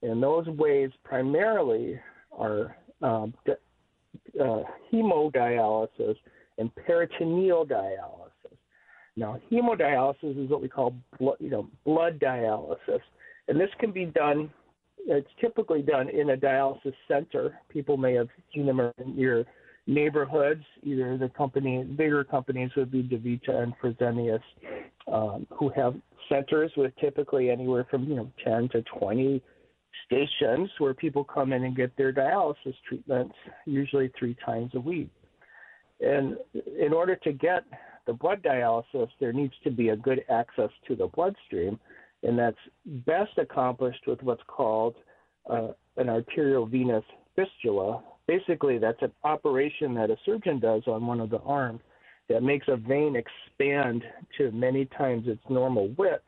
and 0.01 0.21
those 0.21 0.47
ways 0.47 0.91
primarily 1.03 1.99
are 2.31 2.75
um, 3.01 3.33
uh, 4.39 4.61
hemodialysis 4.93 6.15
and 6.57 6.73
peritoneal 6.75 7.65
dialysis. 7.65 8.29
Now, 9.15 9.39
hemodialysis 9.51 10.43
is 10.43 10.49
what 10.49 10.61
we 10.61 10.69
call 10.69 10.93
blood, 11.19 11.37
you 11.39 11.49
know, 11.49 11.67
blood 11.85 12.19
dialysis, 12.19 13.01
and 13.47 13.59
this 13.59 13.69
can 13.79 13.91
be 13.91 14.05
done. 14.05 14.51
It's 15.07 15.29
typically 15.41 15.81
done 15.81 16.09
in 16.09 16.31
a 16.31 16.37
dialysis 16.37 16.93
center. 17.07 17.57
People 17.69 17.97
may 17.97 18.13
have 18.13 18.27
seen 18.53 18.65
them 18.65 18.79
in 18.79 19.17
your 19.17 19.45
neighborhoods. 19.89 20.63
Either 20.83 21.17
the 21.17 21.29
company, 21.29 21.83
bigger 21.83 22.23
companies 22.23 22.69
would 22.77 22.91
be 22.91 23.03
DaVita 23.03 23.63
and 23.63 23.73
Fresenius, 23.81 24.41
um, 25.11 25.47
who 25.49 25.69
have 25.69 25.95
centers 26.29 26.71
with 26.77 26.93
typically 27.01 27.49
anywhere 27.49 27.85
from 27.89 28.07
you 28.07 28.15
know 28.15 28.31
10 28.45 28.69
to 28.69 28.83
20 28.97 29.41
stations 30.05 30.69
where 30.77 30.93
people 30.93 31.23
come 31.23 31.51
in 31.51 31.63
and 31.63 31.75
get 31.75 31.95
their 31.97 32.13
dialysis 32.13 32.75
treatments, 32.87 33.35
usually 33.65 34.11
three 34.17 34.35
times 34.45 34.71
a 34.75 34.79
week. 34.79 35.09
And 35.99 36.37
in 36.79 36.93
order 36.93 37.15
to 37.17 37.33
get 37.33 37.63
the 38.05 38.13
blood 38.13 38.41
dialysis, 38.41 39.09
there 39.19 39.33
needs 39.33 39.53
to 39.63 39.71
be 39.71 39.89
a 39.89 39.95
good 39.95 40.23
access 40.29 40.69
to 40.87 40.95
the 40.95 41.07
bloodstream, 41.07 41.79
and 42.23 42.37
that's 42.37 42.57
best 42.85 43.37
accomplished 43.37 44.05
with 44.07 44.21
what's 44.23 44.43
called 44.47 44.95
uh, 45.49 45.69
an 45.97 46.07
arteriovenous 46.07 47.03
fistula, 47.35 48.03
basically 48.29 48.77
that's 48.77 49.01
an 49.01 49.11
operation 49.23 49.95
that 49.95 50.11
a 50.11 50.17
surgeon 50.23 50.59
does 50.59 50.83
on 50.85 51.07
one 51.07 51.19
of 51.19 51.31
the 51.31 51.39
arms 51.39 51.81
that 52.29 52.43
makes 52.43 52.67
a 52.67 52.77
vein 52.77 53.15
expand 53.15 54.03
to 54.37 54.51
many 54.51 54.85
times 54.85 55.23
its 55.27 55.41
normal 55.49 55.87
width 55.97 56.21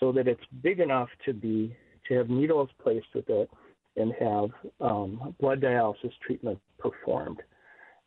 so 0.00 0.10
that 0.10 0.26
it's 0.26 0.42
big 0.64 0.80
enough 0.80 1.08
to 1.24 1.32
be 1.32 1.76
to 2.08 2.14
have 2.14 2.28
needles 2.28 2.68
placed 2.82 3.06
with 3.14 3.28
it 3.28 3.48
and 3.96 4.12
have 4.18 4.50
um, 4.80 5.32
blood 5.40 5.60
dialysis 5.60 6.10
treatment 6.26 6.58
performed. 6.76 7.38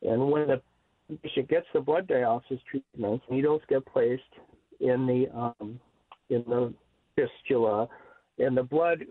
And 0.02 0.30
when 0.30 0.50
the 0.50 0.62
patient 1.24 1.48
gets 1.48 1.68
the 1.74 1.80
blood 1.80 2.08
dialysis 2.08 2.60
treatment, 2.70 3.22
needles 3.30 3.62
get 3.70 3.86
placed 3.86 4.24
in 4.82 5.08
the 5.08 5.28
um, 5.34 5.80
in 6.30 6.44
the 6.48 6.74
fistula, 7.16 7.88
and 8.40 8.58
the 8.58 8.64
blood 8.64 9.06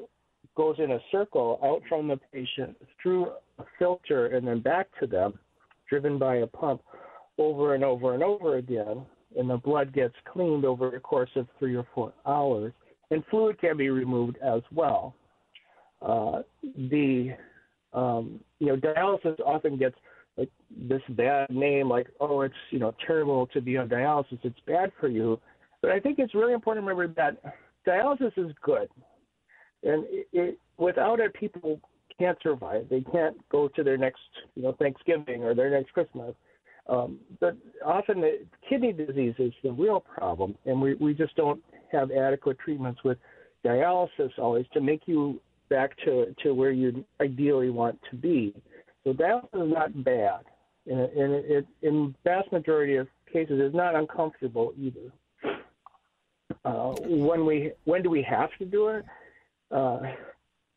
goes 0.56 0.76
in 0.78 0.92
a 0.92 0.98
circle 1.10 1.58
out 1.62 1.80
from 1.88 2.08
the 2.08 2.18
patient 2.32 2.76
through 3.02 3.28
a 3.60 3.64
filter 3.78 4.26
and 4.26 4.46
then 4.46 4.60
back 4.60 4.88
to 5.00 5.06
them, 5.06 5.38
driven 5.88 6.18
by 6.18 6.36
a 6.36 6.46
pump 6.46 6.82
over 7.38 7.74
and 7.74 7.84
over 7.84 8.14
and 8.14 8.22
over 8.22 8.56
again. 8.56 9.04
And 9.36 9.48
the 9.48 9.56
blood 9.56 9.92
gets 9.92 10.14
cleaned 10.32 10.64
over 10.64 10.90
the 10.90 10.98
course 10.98 11.30
of 11.36 11.46
three 11.58 11.76
or 11.76 11.86
four 11.94 12.12
hours. 12.26 12.72
And 13.10 13.24
fluid 13.30 13.60
can 13.60 13.76
be 13.76 13.90
removed 13.90 14.38
as 14.38 14.62
well. 14.72 15.14
Uh, 16.02 16.42
the 16.62 17.36
um, 17.92 18.40
you 18.58 18.68
know 18.68 18.76
dialysis 18.76 19.38
often 19.44 19.76
gets 19.76 19.96
like 20.38 20.48
this 20.88 21.02
bad 21.10 21.50
name, 21.50 21.88
like 21.88 22.06
oh 22.20 22.40
it's 22.42 22.54
you 22.70 22.78
know 22.78 22.94
terrible 23.06 23.46
to 23.48 23.60
be 23.60 23.76
on 23.76 23.88
dialysis, 23.88 24.38
it's 24.42 24.58
bad 24.66 24.92
for 24.98 25.08
you. 25.08 25.38
But 25.82 25.90
I 25.90 26.00
think 26.00 26.18
it's 26.18 26.34
really 26.34 26.52
important 26.52 26.86
to 26.86 26.88
remember 26.88 27.14
that 27.16 27.54
dialysis 27.86 28.32
is 28.38 28.52
good 28.62 28.88
and 29.82 30.04
it, 30.08 30.28
it, 30.32 30.58
without 30.78 31.20
it, 31.20 31.32
people 31.34 31.80
can't 32.20 32.38
survive. 32.42 32.86
They 32.88 33.00
can't 33.00 33.36
go 33.48 33.68
to 33.68 33.82
their 33.82 33.96
next, 33.96 34.20
you 34.54 34.62
know, 34.62 34.72
Thanksgiving 34.78 35.42
or 35.42 35.54
their 35.54 35.70
next 35.70 35.92
Christmas. 35.92 36.34
Um, 36.88 37.18
but 37.40 37.56
often, 37.84 38.20
the 38.20 38.40
kidney 38.68 38.92
disease 38.92 39.34
is 39.38 39.52
the 39.62 39.72
real 39.72 40.00
problem, 40.00 40.56
and 40.66 40.80
we 40.80 40.94
we 40.94 41.14
just 41.14 41.34
don't 41.36 41.62
have 41.92 42.10
adequate 42.10 42.58
treatments 42.58 43.00
with 43.04 43.18
dialysis 43.64 44.30
always 44.38 44.66
to 44.72 44.80
make 44.80 45.02
you 45.06 45.40
back 45.68 45.96
to 46.04 46.34
to 46.42 46.52
where 46.52 46.70
you 46.70 47.04
ideally 47.20 47.70
want 47.70 47.98
to 48.10 48.16
be. 48.16 48.54
So 49.04 49.12
dialysis 49.12 49.66
is 49.66 49.72
not 49.72 50.04
bad, 50.04 50.40
and, 50.86 51.00
and 51.00 51.34
it, 51.34 51.44
it, 51.50 51.66
in 51.82 52.14
vast 52.24 52.50
majority 52.52 52.96
of 52.96 53.08
cases, 53.32 53.60
it's 53.60 53.74
not 53.74 53.94
uncomfortable 53.94 54.72
either. 54.78 55.12
Uh, 56.64 56.92
when 57.00 57.46
we 57.46 57.72
when 57.84 58.02
do 58.02 58.10
we 58.10 58.22
have 58.22 58.50
to 58.58 58.64
do 58.64 58.88
it? 58.88 59.04
uh, 59.70 60.00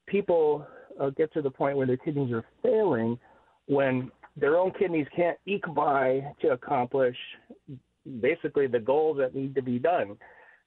people 0.05 0.65
uh, 0.99 1.09
get 1.11 1.31
to 1.33 1.41
the 1.41 1.49
point 1.49 1.77
where 1.77 1.87
their 1.87 1.97
kidneys 1.97 2.31
are 2.31 2.45
failing 2.61 3.17
when 3.67 4.11
their 4.35 4.57
own 4.57 4.71
kidneys 4.71 5.07
can't 5.15 5.37
eke 5.45 5.65
by 5.75 6.23
to 6.41 6.49
accomplish 6.49 7.15
basically 8.19 8.67
the 8.67 8.79
goals 8.79 9.17
that 9.17 9.35
need 9.35 9.55
to 9.55 9.61
be 9.61 9.79
done. 9.79 10.17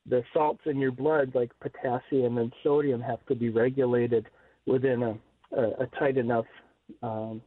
the 0.09 0.23
salts 0.33 0.61
in 0.66 0.78
your 0.78 0.92
blood, 0.92 1.33
like 1.35 1.50
potassium 1.61 2.38
and 2.38 2.52
sodium, 2.62 3.00
have 3.00 3.25
to 3.26 3.35
be 3.35 3.50
regulated 3.50 4.26
within 4.66 5.02
a, 5.02 5.18
a, 5.56 5.62
a 5.83 5.87
tight 5.99 6.16
enough 6.16 6.47
um, 7.02 7.42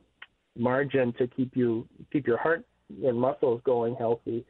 margin 0.58 1.14
to 1.18 1.28
keep 1.28 1.56
you 1.56 1.88
keep 2.12 2.28
your 2.28 2.38
heart 2.38 2.66
and 3.04 3.20
muscles 3.20 3.62
going 3.64 3.96
healthy. 3.96 4.46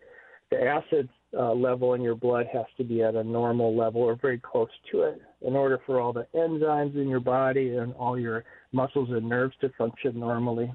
The 0.50 0.64
acid 0.64 1.08
uh, 1.38 1.54
level 1.54 1.94
in 1.94 2.02
your 2.02 2.16
blood 2.16 2.48
has 2.52 2.66
to 2.78 2.84
be 2.84 3.04
at 3.04 3.16
a 3.16 3.24
normal 3.24 3.76
level 3.76 4.02
or 4.02 4.16
very 4.16 4.40
close 4.40 4.70
to 4.92 5.02
it 5.02 5.22
in 5.42 5.56
order 5.56 5.80
for 5.86 6.00
all 6.00 6.12
the 6.12 6.26
enzymes 6.36 6.96
in 6.96 7.08
your 7.08 7.20
body 7.20 7.76
and 7.76 7.94
all 7.94 8.20
your 8.20 8.44
muscles 8.72 9.10
and 9.12 9.28
nerves 9.28 9.56
to 9.62 9.70
function 9.78 10.20
normally. 10.20 10.74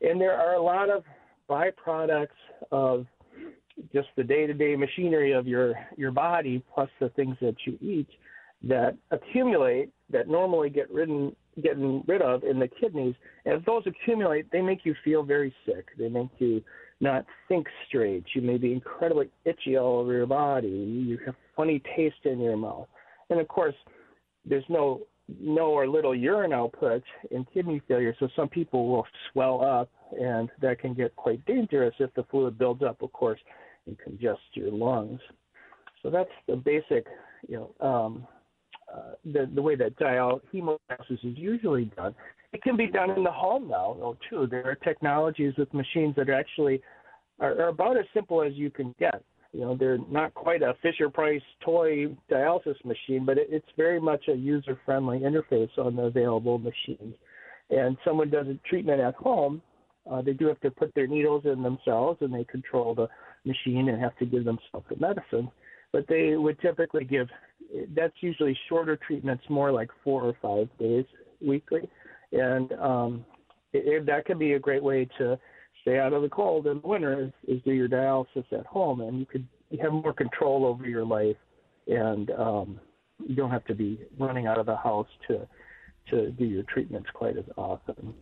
And 0.00 0.20
there 0.20 0.34
are 0.34 0.54
a 0.54 0.62
lot 0.62 0.88
of 0.88 1.04
byproducts 1.48 2.28
of 2.72 3.06
just 3.92 4.08
the 4.16 4.24
day-to-day 4.24 4.76
machinery 4.76 5.32
of 5.32 5.46
your 5.46 5.74
your 5.96 6.10
body 6.10 6.62
plus 6.74 6.88
the 7.00 7.08
things 7.10 7.36
that 7.40 7.56
you 7.66 7.78
eat 7.80 8.08
that 8.62 8.96
accumulate 9.10 9.90
that 10.10 10.28
normally 10.28 10.68
get 10.68 10.90
ridden 10.90 11.34
getting 11.62 12.04
rid 12.06 12.22
of 12.22 12.44
in 12.44 12.58
the 12.58 12.68
kidneys 12.80 13.14
and 13.44 13.54
if 13.54 13.64
those 13.64 13.82
accumulate 13.86 14.50
they 14.52 14.60
make 14.60 14.84
you 14.84 14.94
feel 15.02 15.22
very 15.22 15.54
sick 15.64 15.86
they 15.98 16.08
make 16.08 16.28
you 16.38 16.62
not 17.00 17.24
think 17.48 17.66
straight 17.88 18.24
you 18.34 18.42
may 18.42 18.56
be 18.56 18.72
incredibly 18.72 19.30
itchy 19.44 19.76
all 19.76 20.00
over 20.00 20.12
your 20.12 20.26
body 20.26 20.68
you 20.68 21.18
have 21.24 21.34
funny 21.56 21.82
taste 21.96 22.24
in 22.24 22.40
your 22.40 22.56
mouth 22.56 22.86
and 23.30 23.40
of 23.40 23.48
course 23.48 23.74
there's 24.44 24.64
no 24.68 25.00
no 25.40 25.66
or 25.66 25.86
little 25.86 26.14
urine 26.14 26.52
output 26.52 27.02
in 27.30 27.46
kidney 27.54 27.80
failure 27.86 28.14
so 28.18 28.28
some 28.34 28.48
people 28.48 28.88
will 28.88 29.06
swell 29.32 29.64
up 29.64 29.88
and 30.20 30.50
that 30.60 30.78
can 30.80 30.92
get 30.92 31.14
quite 31.14 31.44
dangerous 31.46 31.94
if 32.00 32.12
the 32.14 32.24
fluid 32.24 32.58
builds 32.58 32.82
up 32.82 33.00
of 33.02 33.12
course 33.12 33.38
and 33.86 33.98
congest 33.98 34.40
your 34.54 34.70
lungs. 34.70 35.20
So 36.02 36.10
that's 36.10 36.30
the 36.46 36.56
basic, 36.56 37.06
you 37.46 37.72
know, 37.80 37.86
um, 37.86 38.26
uh, 38.92 39.12
the 39.24 39.48
the 39.54 39.62
way 39.62 39.76
that 39.76 39.96
dial 39.96 40.40
is 40.52 41.18
usually 41.22 41.84
done. 41.96 42.14
It 42.52 42.62
can 42.62 42.76
be 42.76 42.88
done 42.88 43.10
in 43.10 43.22
the 43.22 43.30
home 43.30 43.68
now, 43.68 43.96
though, 43.98 44.16
too. 44.28 44.46
There 44.46 44.66
are 44.66 44.74
technologies 44.74 45.54
with 45.56 45.72
machines 45.72 46.14
that 46.16 46.28
are 46.28 46.34
actually 46.34 46.82
are, 47.38 47.52
are 47.60 47.68
about 47.68 47.96
as 47.96 48.04
simple 48.12 48.42
as 48.42 48.52
you 48.54 48.70
can 48.70 48.94
get. 48.98 49.22
You 49.52 49.60
know, 49.60 49.76
they're 49.76 49.98
not 50.10 50.34
quite 50.34 50.62
a 50.62 50.74
Fisher 50.82 51.08
Price 51.08 51.42
toy 51.64 52.06
dialysis 52.30 52.84
machine, 52.84 53.24
but 53.24 53.38
it, 53.38 53.48
it's 53.50 53.68
very 53.76 54.00
much 54.00 54.28
a 54.28 54.34
user-friendly 54.34 55.20
interface 55.20 55.76
on 55.78 55.96
the 55.96 56.02
available 56.02 56.58
machines. 56.58 57.14
And 57.70 57.96
someone 58.04 58.30
does 58.30 58.46
a 58.46 58.58
treatment 58.68 59.00
at 59.00 59.14
home, 59.14 59.62
uh, 60.10 60.22
they 60.22 60.32
do 60.32 60.46
have 60.46 60.60
to 60.60 60.70
put 60.70 60.94
their 60.94 61.06
needles 61.06 61.44
in 61.44 61.62
themselves, 61.62 62.18
and 62.20 62.32
they 62.32 62.44
control 62.44 62.94
the 62.94 63.08
machine 63.44 63.88
and 63.88 64.00
have 64.00 64.16
to 64.18 64.26
give 64.26 64.44
themselves 64.44 64.86
the 64.88 64.96
medicine. 64.96 65.50
But 65.92 66.06
they 66.08 66.36
would 66.36 66.60
typically 66.60 67.04
give, 67.04 67.28
that's 67.94 68.14
usually 68.20 68.56
shorter 68.68 68.96
treatments, 68.96 69.44
more 69.48 69.72
like 69.72 69.90
four 70.02 70.22
or 70.22 70.34
five 70.40 70.68
days 70.78 71.04
weekly. 71.40 71.88
And 72.32 72.72
um, 72.72 73.24
it, 73.72 73.86
it, 73.86 74.06
that 74.06 74.26
can 74.26 74.38
be 74.38 74.52
a 74.52 74.58
great 74.58 74.82
way 74.82 75.08
to 75.18 75.38
stay 75.82 75.98
out 75.98 76.12
of 76.12 76.22
the 76.22 76.28
cold 76.28 76.66
in 76.66 76.80
the 76.80 76.86
winter 76.86 77.20
is, 77.20 77.32
is 77.48 77.62
do 77.62 77.72
your 77.72 77.88
dialysis 77.88 78.44
at 78.52 78.66
home. 78.66 79.00
And 79.00 79.18
you 79.18 79.26
could 79.26 79.46
you 79.70 79.78
have 79.82 79.92
more 79.92 80.12
control 80.12 80.66
over 80.66 80.86
your 80.86 81.04
life 81.04 81.36
and 81.86 82.30
um, 82.32 82.80
you 83.26 83.34
don't 83.34 83.50
have 83.50 83.64
to 83.66 83.74
be 83.74 84.00
running 84.18 84.46
out 84.46 84.58
of 84.58 84.66
the 84.66 84.76
house 84.76 85.08
to 85.28 85.46
to 86.10 86.30
do 86.32 86.44
your 86.44 86.64
treatments 86.64 87.08
quite 87.12 87.36
as 87.36 87.44
often. 87.56 88.14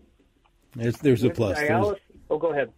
There's, 0.74 0.96
there's 0.98 1.24
a 1.24 1.30
plus. 1.30 1.58
Dialysis, 1.58 1.96
oh, 2.28 2.38
go 2.38 2.52
ahead. 2.52 2.70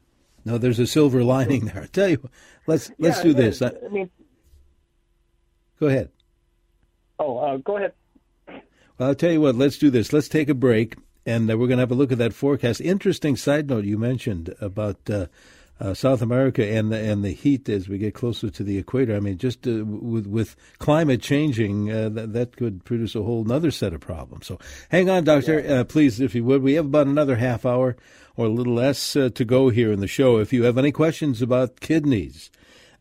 No, 0.45 0.59
there's 0.59 0.79
a 0.79 0.87
silver 0.87 1.23
lining 1.25 1.67
there. 1.67 1.83
I 1.83 1.87
tell 1.87 2.09
you, 2.09 2.29
let's 2.67 2.91
let's 2.99 3.19
yeah, 3.19 3.23
do 3.25 3.35
this. 3.35 3.63
I, 3.63 3.73
I, 3.85 3.89
mean, 3.89 4.11
go 5.79 5.87
ahead. 5.87 6.11
Oh, 7.19 7.39
uh, 7.39 7.57
go 7.59 7.77
ahead. 7.77 7.93
Well, 8.99 9.09
I'll 9.09 9.15
tell 9.15 9.33
you 9.33 9.41
what. 9.41 9.57
Let's 9.57 9.79
do 9.79 9.91
this. 9.91 10.13
Let's 10.13 10.29
take 10.29 10.49
a 10.49 10.55
break, 10.55 10.97
and 11.31 11.51
uh, 11.51 11.57
we're 11.57 11.69
going 11.69 11.79
to 11.79 11.83
have 11.83 11.91
a 11.91 11.95
look 11.95 12.13
at 12.13 12.19
that 12.19 12.35
forecast. 12.35 12.81
Interesting 12.81 13.37
side 13.37 13.69
note 13.69 13.85
you 13.85 13.99
mentioned 13.99 14.55
about 14.61 14.99
uh, 15.09 15.27
uh, 15.81 15.95
South 15.95 16.21
America 16.21 16.67
and 16.67 16.93
the 16.93 16.99
and 16.99 17.25
the 17.25 17.31
heat 17.33 17.69
as 17.69 17.89
we 17.89 17.97
get 17.97 18.15
closer 18.15 18.51
to 18.51 18.63
the 18.63 18.77
equator. 18.77 19.17
I 19.17 19.21
mean, 19.21 19.39
just 19.39 19.67
uh, 19.67 19.85
with 19.85 20.27
with 20.27 20.57
climate 20.79 21.23
changing, 21.23 21.91
uh, 21.91 22.09
that 22.11 22.33
that 22.35 22.57
could 22.57 22.85
produce 22.85 23.15
a 23.15 23.23
whole 23.23 23.51
other 23.51 23.71
set 23.71 23.95
of 23.95 24.01
problems. 24.01 24.47
So, 24.47 24.59
hang 24.91 25.09
on, 25.09 25.25
Doctor, 25.25 25.61
yeah. 25.61 25.85
please, 25.85 26.21
if 26.21 26.35
you 26.35 26.45
would. 26.45 26.63
We 26.63 26.75
have 26.75 26.87
about 26.87 27.07
another 27.07 27.37
half 27.37 27.65
hour 27.65 27.97
or 28.37 28.47
a 28.47 28.51
little 28.51 28.75
less 28.75 29.17
uh, 29.17 29.31
to 29.35 29.45
go 29.45 29.71
here 29.71 29.93
in 29.93 30.01
the 30.01 30.07
show. 30.07 30.39
If 30.39 30.53
you 30.53 30.65
have 30.65 30.79
any 30.79 30.93
questions 30.93 31.41
about 31.41 31.81
kidneys, 31.81 32.51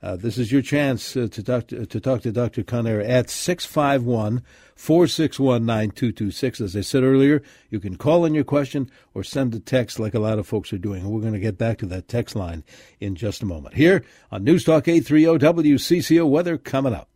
uh, 0.02 0.16
this 0.16 0.38
is 0.38 0.52
your 0.52 0.62
chance 0.62 1.18
uh, 1.18 1.28
to 1.30 1.44
talk 1.44 1.68
to, 1.68 1.86
to, 1.86 2.00
talk 2.00 2.22
to 2.22 2.32
Dr. 2.32 2.64
Connaire 2.64 3.02
at 3.02 3.30
651 3.30 4.42
461 4.76 5.66
9226. 5.66 6.62
As 6.62 6.76
I 6.76 6.82
said 6.82 7.04
earlier, 7.04 7.42
you 7.70 7.82
can 7.82 7.98
call 7.98 8.24
in 8.24 8.34
your 8.34 8.46
question 8.46 8.90
or 9.14 9.24
send 9.24 9.54
a 9.54 9.60
text 9.60 10.00
like 10.00 10.14
a 10.14 10.20
lot 10.20 10.40
of 10.40 10.48
folks 10.48 10.72
are 10.72 10.78
doing. 10.78 11.10
We're 11.10 11.22
going 11.22 11.34
to 11.34 11.40
get 11.40 11.58
back 11.58 11.80
to 11.80 11.86
that 11.88 12.08
text 12.08 12.36
line 12.36 12.64
in 13.02 13.16
just 13.16 13.44
a 13.44 13.46
moment. 13.46 13.76
Here 13.76 14.06
on 14.32 14.46
News 14.46 14.64
Talk 14.64 14.88
830 14.88 15.46
WCCO 15.46 16.30
weather 16.30 16.58
coming 16.58 16.94
up. 16.94 17.10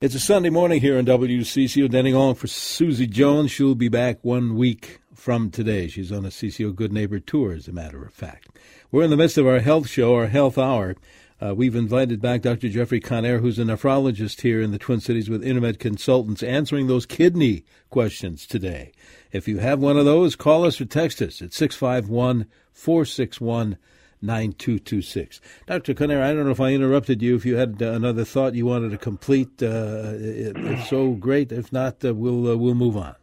It's 0.00 0.16
a 0.16 0.20
Sunday 0.20 0.50
morning 0.50 0.80
here 0.80 0.98
on 0.98 1.06
WCCO. 1.06 1.88
Denny 1.88 2.12
Long 2.12 2.34
for 2.34 2.48
Susie 2.48 3.06
Jones. 3.06 3.52
She'll 3.52 3.76
be 3.76 3.88
back 3.88 4.18
one 4.22 4.56
week 4.56 4.98
from 5.14 5.52
today. 5.52 5.86
She's 5.86 6.10
on 6.10 6.24
a 6.24 6.30
CCO 6.30 6.74
Good 6.74 6.92
Neighbor 6.92 7.20
tour, 7.20 7.52
as 7.52 7.68
a 7.68 7.72
matter 7.72 8.04
of 8.04 8.12
fact. 8.12 8.48
We're 8.90 9.04
in 9.04 9.10
the 9.10 9.16
midst 9.16 9.38
of 9.38 9.46
our 9.46 9.60
health 9.60 9.88
show, 9.88 10.16
our 10.16 10.26
health 10.26 10.58
hour. 10.58 10.96
Uh, 11.42 11.52
we've 11.54 11.74
invited 11.74 12.20
back 12.20 12.42
Dr. 12.42 12.68
Jeffrey 12.68 13.00
Connaire, 13.00 13.40
who's 13.40 13.58
a 13.58 13.64
nephrologist 13.64 14.42
here 14.42 14.62
in 14.62 14.70
the 14.70 14.78
Twin 14.78 15.00
Cities 15.00 15.28
with 15.28 15.42
Intermed 15.42 15.80
Consultants, 15.80 16.40
answering 16.42 16.86
those 16.86 17.04
kidney 17.04 17.64
questions 17.90 18.46
today. 18.46 18.92
If 19.32 19.48
you 19.48 19.58
have 19.58 19.80
one 19.80 19.96
of 19.96 20.04
those, 20.04 20.36
call 20.36 20.64
us 20.64 20.80
or 20.80 20.84
text 20.84 21.20
us 21.20 21.42
at 21.42 21.52
651 21.52 22.46
461 22.72 23.76
9226. 24.20 25.40
Dr. 25.66 25.94
Connaire, 25.94 26.22
I 26.22 26.32
don't 26.32 26.44
know 26.44 26.52
if 26.52 26.60
I 26.60 26.74
interrupted 26.74 27.20
you, 27.20 27.34
if 27.34 27.44
you 27.44 27.56
had 27.56 27.82
uh, 27.82 27.90
another 27.90 28.24
thought 28.24 28.54
you 28.54 28.66
wanted 28.66 28.92
to 28.92 28.98
complete. 28.98 29.60
Uh, 29.60 30.12
if 30.14 30.86
so, 30.86 31.10
great. 31.14 31.50
If 31.50 31.72
not, 31.72 32.04
uh, 32.04 32.14
we'll, 32.14 32.52
uh, 32.52 32.56
we'll 32.56 32.76
move 32.76 32.96
on. 32.96 33.16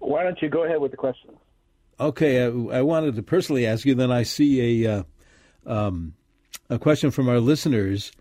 Why 0.00 0.22
don't 0.22 0.40
you 0.42 0.50
go 0.50 0.64
ahead 0.64 0.82
with 0.82 0.90
the 0.90 0.98
question? 0.98 1.30
Okay, 1.98 2.44
I, 2.44 2.48
I 2.48 2.82
wanted 2.82 3.16
to 3.16 3.22
personally 3.22 3.66
ask 3.66 3.86
you. 3.86 3.94
Then 3.94 4.12
I 4.12 4.24
see 4.24 4.84
a 4.84 4.98
uh, 4.98 5.02
um, 5.64 6.12
a 6.72 6.78
question 6.78 7.10
from 7.10 7.28
our 7.28 7.40
listeners. 7.40 8.12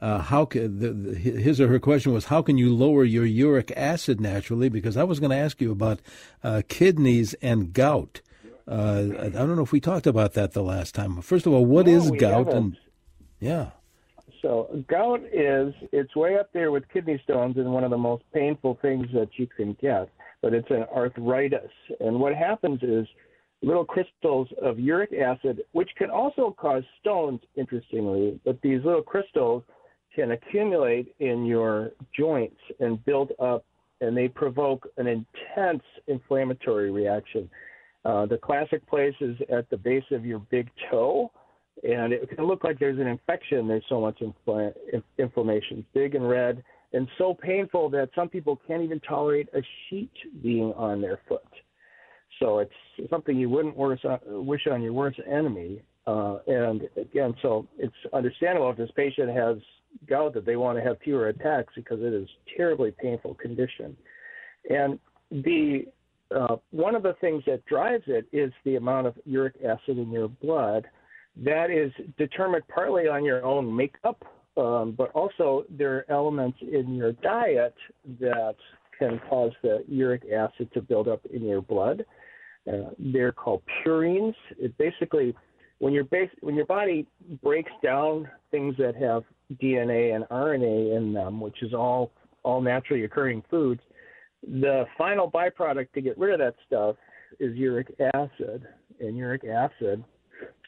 Uh, 0.00 0.18
how 0.18 0.44
can, 0.44 0.80
the, 0.80 0.90
the, 0.90 1.14
his 1.14 1.60
or 1.60 1.68
her 1.68 1.78
question 1.78 2.12
was 2.12 2.26
how 2.26 2.42
can 2.42 2.58
you 2.58 2.74
lower 2.74 3.04
your 3.04 3.24
uric 3.24 3.72
acid 3.76 4.20
naturally? 4.20 4.68
Because 4.68 4.96
I 4.96 5.04
was 5.04 5.18
going 5.18 5.30
to 5.30 5.36
ask 5.36 5.60
you 5.60 5.72
about 5.72 6.00
uh, 6.42 6.62
kidneys 6.68 7.34
and 7.34 7.72
gout. 7.72 8.20
Uh, 8.68 9.04
I 9.18 9.28
don't 9.28 9.56
know 9.56 9.62
if 9.62 9.72
we 9.72 9.80
talked 9.80 10.06
about 10.06 10.34
that 10.34 10.52
the 10.52 10.62
last 10.62 10.94
time. 10.94 11.20
First 11.22 11.46
of 11.46 11.52
all, 11.52 11.64
what 11.64 11.86
no, 11.86 11.92
is 11.92 12.10
gout? 12.10 12.46
Haven't. 12.46 12.56
And 12.56 12.76
yeah. 13.40 13.70
So 14.42 14.84
gout 14.88 15.22
is 15.32 15.72
it's 15.90 16.14
way 16.14 16.38
up 16.38 16.52
there 16.52 16.70
with 16.70 16.88
kidney 16.90 17.20
stones 17.24 17.56
and 17.56 17.72
one 17.72 17.84
of 17.84 17.90
the 17.90 17.98
most 17.98 18.24
painful 18.34 18.78
things 18.82 19.06
that 19.14 19.30
you 19.38 19.46
can 19.46 19.74
get 19.80 20.10
but 20.44 20.52
it's 20.52 20.70
an 20.70 20.84
arthritis. 20.94 21.70
And 22.00 22.20
what 22.20 22.34
happens 22.34 22.82
is 22.82 23.06
little 23.64 23.84
crystals 23.84 24.48
of 24.62 24.78
uric 24.78 25.12
acid, 25.12 25.62
which 25.72 25.90
can 25.96 26.10
also 26.10 26.54
cause 26.58 26.82
stones, 27.00 27.40
interestingly, 27.56 28.38
but 28.44 28.60
these 28.62 28.80
little 28.84 29.02
crystals 29.02 29.62
can 30.14 30.32
accumulate 30.32 31.14
in 31.18 31.44
your 31.44 31.90
joints 32.16 32.60
and 32.80 33.04
build 33.04 33.32
up, 33.40 33.64
and 34.00 34.16
they 34.16 34.28
provoke 34.28 34.86
an 34.96 35.06
intense 35.06 35.82
inflammatory 36.06 36.90
reaction. 36.90 37.50
Uh, 38.04 38.26
the 38.26 38.36
classic 38.36 38.86
place 38.86 39.14
is 39.20 39.36
at 39.52 39.68
the 39.70 39.76
base 39.76 40.04
of 40.12 40.24
your 40.24 40.38
big 40.50 40.68
toe, 40.90 41.30
and 41.82 42.12
it 42.12 42.28
can 42.28 42.46
look 42.46 42.62
like 42.62 42.78
there's 42.78 43.00
an 43.00 43.06
infection. 43.06 43.66
There's 43.66 43.84
so 43.88 44.00
much 44.00 44.20
infl- 44.20 44.74
inflammation, 45.18 45.84
big 45.94 46.14
and 46.14 46.28
red 46.28 46.62
and 46.94 47.08
so 47.18 47.34
painful 47.34 47.90
that 47.90 48.08
some 48.14 48.28
people 48.28 48.58
can't 48.66 48.82
even 48.82 49.00
tolerate 49.00 49.48
a 49.52 49.60
sheet 49.88 50.12
being 50.42 50.72
on 50.74 51.02
their 51.02 51.20
foot. 51.28 51.42
So 52.40 52.58
it's 52.58 53.10
something 53.10 53.36
you 53.36 53.48
wouldn't 53.48 53.76
wish 53.76 54.66
on 54.70 54.82
your 54.82 54.92
worst 54.92 55.20
enemy. 55.30 55.82
Uh, 56.06 56.38
and 56.46 56.82
again, 56.96 57.34
so 57.42 57.66
it's 57.78 57.94
understandable 58.12 58.70
if 58.70 58.76
this 58.76 58.90
patient 58.96 59.30
has 59.30 59.56
gout 60.08 60.34
that 60.34 60.44
they 60.44 60.56
want 60.56 60.76
to 60.76 60.84
have 60.84 60.98
fewer 61.02 61.28
attacks 61.28 61.72
because 61.76 62.00
it 62.00 62.12
is 62.12 62.28
terribly 62.56 62.92
painful 63.00 63.34
condition. 63.34 63.96
And 64.68 64.98
the 65.30 65.86
uh, 66.34 66.56
one 66.70 66.94
of 66.94 67.02
the 67.02 67.14
things 67.20 67.42
that 67.46 67.64
drives 67.66 68.04
it 68.06 68.26
is 68.32 68.52
the 68.64 68.76
amount 68.76 69.06
of 69.06 69.14
uric 69.24 69.54
acid 69.64 69.98
in 69.98 70.10
your 70.10 70.28
blood. 70.28 70.86
That 71.36 71.70
is 71.70 71.92
determined 72.16 72.64
partly 72.68 73.08
on 73.08 73.24
your 73.24 73.44
own 73.44 73.74
makeup 73.74 74.24
um, 74.56 74.94
but 74.96 75.10
also 75.12 75.64
there 75.68 75.96
are 75.96 76.06
elements 76.08 76.58
in 76.60 76.94
your 76.94 77.12
diet 77.12 77.74
that 78.20 78.54
can 78.98 79.20
cause 79.28 79.52
the 79.62 79.84
uric 79.88 80.22
acid 80.32 80.72
to 80.74 80.80
build 80.80 81.08
up 81.08 81.24
in 81.32 81.44
your 81.44 81.60
blood. 81.60 82.04
Uh, 82.70 82.90
they're 82.98 83.32
called 83.32 83.62
purines. 83.84 84.34
It 84.58 84.76
basically 84.78 85.34
when 85.78 85.92
your 85.92 86.04
base 86.04 86.30
when 86.40 86.54
your 86.54 86.66
body 86.66 87.06
breaks 87.42 87.72
down 87.82 88.28
things 88.50 88.74
that 88.78 88.94
have 88.96 89.24
DNA 89.62 90.14
and 90.14 90.24
RNA 90.30 90.96
in 90.96 91.12
them, 91.12 91.40
which 91.40 91.62
is 91.62 91.74
all 91.74 92.10
all 92.42 92.60
naturally 92.60 93.04
occurring 93.04 93.42
foods, 93.50 93.80
the 94.42 94.84
final 94.96 95.30
byproduct 95.30 95.92
to 95.92 96.00
get 96.00 96.16
rid 96.18 96.32
of 96.32 96.38
that 96.40 96.54
stuff 96.66 96.96
is 97.40 97.56
uric 97.56 97.94
acid, 98.14 98.66
and 99.00 99.16
uric 99.16 99.44
acid 99.44 100.04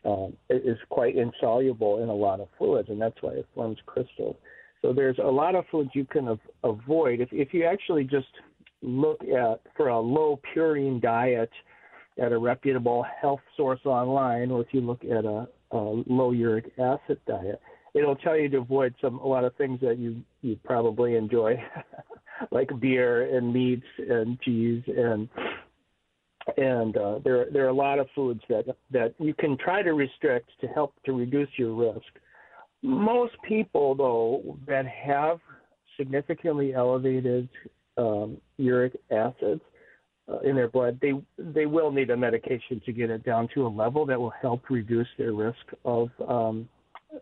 um, 0.04 0.36
is 0.50 0.78
quite 0.88 1.16
insoluble 1.16 2.02
in 2.02 2.08
a 2.08 2.14
lot 2.14 2.40
of 2.40 2.48
fluids, 2.58 2.88
and 2.88 3.00
that's 3.00 3.20
why 3.20 3.32
it 3.32 3.46
forms 3.54 3.78
crystals. 3.86 4.36
So 4.82 4.92
there's 4.92 5.18
a 5.18 5.30
lot 5.30 5.54
of 5.54 5.64
foods 5.70 5.90
you 5.94 6.04
can 6.04 6.28
av- 6.28 6.40
avoid 6.62 7.20
if 7.20 7.28
if 7.32 7.54
you 7.54 7.64
actually 7.64 8.04
just 8.04 8.28
look 8.82 9.20
at 9.22 9.60
for 9.76 9.88
a 9.88 9.98
low 9.98 10.40
purine 10.52 11.00
diet 11.00 11.50
at 12.18 12.32
a 12.32 12.38
reputable 12.38 13.04
health 13.20 13.40
source 13.56 13.80
online, 13.84 14.50
or 14.50 14.62
if 14.62 14.68
you 14.72 14.80
look 14.80 15.04
at 15.04 15.24
a, 15.24 15.48
a 15.72 16.02
low 16.06 16.30
uric 16.32 16.72
acid 16.78 17.20
diet, 17.26 17.60
it'll 17.94 18.16
tell 18.16 18.36
you 18.36 18.48
to 18.48 18.58
avoid 18.58 18.94
some 19.00 19.18
a 19.18 19.26
lot 19.26 19.44
of 19.44 19.54
things 19.56 19.80
that 19.80 19.98
you 19.98 20.22
you 20.42 20.58
probably 20.64 21.16
enjoy, 21.16 21.62
like 22.50 22.70
beer 22.80 23.36
and 23.36 23.52
meats 23.52 23.86
and 23.98 24.40
cheese 24.40 24.82
and 24.86 25.28
and 26.56 26.96
uh, 26.96 27.18
there 27.24 27.46
there 27.52 27.64
are 27.64 27.70
a 27.70 27.74
lot 27.74 27.98
of 27.98 28.06
foods 28.14 28.40
that 28.48 28.64
that 28.90 29.14
you 29.18 29.34
can 29.34 29.56
try 29.58 29.82
to 29.82 29.92
restrict 29.92 30.50
to 30.60 30.66
help 30.68 30.94
to 31.04 31.12
reduce 31.12 31.48
your 31.56 31.74
risk. 31.74 32.06
Most 32.82 33.34
people, 33.42 33.94
though, 33.94 34.58
that 34.66 34.86
have 34.86 35.40
significantly 35.96 36.74
elevated 36.74 37.48
um, 37.96 38.36
uric 38.58 38.96
acids 39.10 39.62
in 40.42 40.56
their 40.56 40.68
blood, 40.68 40.98
they 41.00 41.12
they 41.38 41.66
will 41.66 41.90
need 41.90 42.10
a 42.10 42.16
medication 42.16 42.80
to 42.84 42.92
get 42.92 43.10
it 43.10 43.24
down 43.24 43.48
to 43.54 43.66
a 43.66 43.68
level 43.68 44.04
that 44.06 44.20
will 44.20 44.32
help 44.42 44.68
reduce 44.70 45.08
their 45.18 45.32
risk 45.32 45.64
of 45.84 46.08
um, 46.28 46.68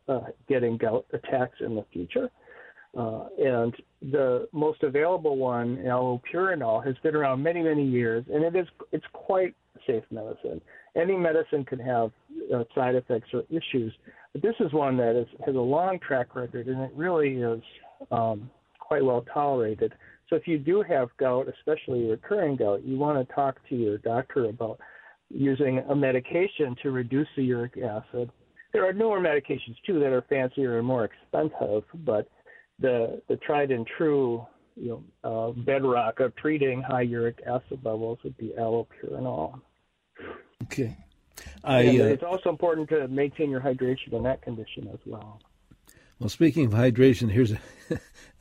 uh, 0.09 0.21
getting 0.49 0.77
gout 0.77 1.05
attacks 1.13 1.59
in 1.61 1.75
the 1.75 1.85
future. 1.93 2.31
Uh, 2.97 3.27
and 3.39 3.75
the 4.13 4.49
most 4.53 4.83
available 4.85 5.37
one, 5.37 5.79
allopurinol, 5.79 6.85
has 6.85 6.95
been 7.03 7.17
around 7.17 7.43
many, 7.43 7.61
many 7.61 7.85
years, 7.85 8.25
and 8.33 8.45
it 8.45 8.55
is 8.55 8.67
it's 8.93 9.05
quite 9.13 9.55
safe 9.87 10.05
medicine. 10.11 10.61
Any 10.97 11.17
medicine 11.17 11.65
can 11.65 11.81
have 11.81 12.13
uh, 12.55 12.63
side 12.75 12.95
effects 12.95 13.31
or 13.35 13.43
issues, 13.51 13.93
but 14.33 14.43
this 14.43 14.55
is 14.61 14.73
one 14.73 14.97
that 14.99 15.21
is, 15.21 15.27
has 15.45 15.57
a 15.57 15.59
long 15.59 15.99
track 15.99 16.37
record, 16.37 16.69
and 16.69 16.81
it 16.83 16.93
really 16.95 17.35
is 17.35 17.61
um, 18.13 18.49
quite 18.79 19.05
well 19.05 19.25
tolerated. 19.35 19.93
So 20.29 20.37
if 20.37 20.47
you 20.47 20.59
do 20.59 20.83
have 20.83 21.11
gout, 21.19 21.49
especially 21.49 22.05
recurring 22.09 22.57
gout, 22.57 22.83
you 22.85 22.97
want 22.97 23.27
to 23.27 23.35
talk 23.35 23.57
to 23.69 23.77
your 23.77 23.99
doctor 23.99 24.47
about 24.47 24.79
using 25.31 25.79
a 25.79 25.95
medication 25.95 26.77
to 26.83 26.91
reduce 26.91 27.29
the 27.37 27.43
uric 27.43 27.77
acid. 27.79 28.31
There 28.73 28.89
are 28.89 28.93
newer 28.93 29.21
medications 29.21 29.77
too 29.87 29.99
that 30.01 30.13
are 30.13 30.23
fancier 30.29 30.79
and 30.79 30.87
more 30.87 31.05
expensive, 31.05 31.85
but 32.05 32.29
the 32.81 33.23
the 33.29 33.37
tried 33.37 33.71
and 33.71 33.87
true 33.97 34.45
you 34.77 35.05
know 35.23 35.49
uh, 35.49 35.53
bedrock 35.53 36.21
of 36.21 36.35
treating 36.37 36.83
high 36.83 37.03
uric 37.03 37.41
acid 37.47 37.81
levels 37.85 38.19
would 38.25 38.37
be 38.37 38.53
allopurinol. 38.59 39.61
Okay. 40.65 40.97
I, 41.63 41.89
uh, 41.89 42.05
it's 42.05 42.23
also 42.23 42.49
important 42.49 42.89
to 42.91 43.09
maintain 43.09 43.51
your 43.51 43.61
hydration 43.61 44.13
in 44.13 44.23
that 44.23 44.43
condition 44.43 44.89
as 44.93 45.01
well. 45.05 45.41
Well, 46.19 46.29
speaking 46.29 46.67
of 46.67 46.73
hydration, 46.73 47.31
here's 47.31 47.53
a, 47.53 47.59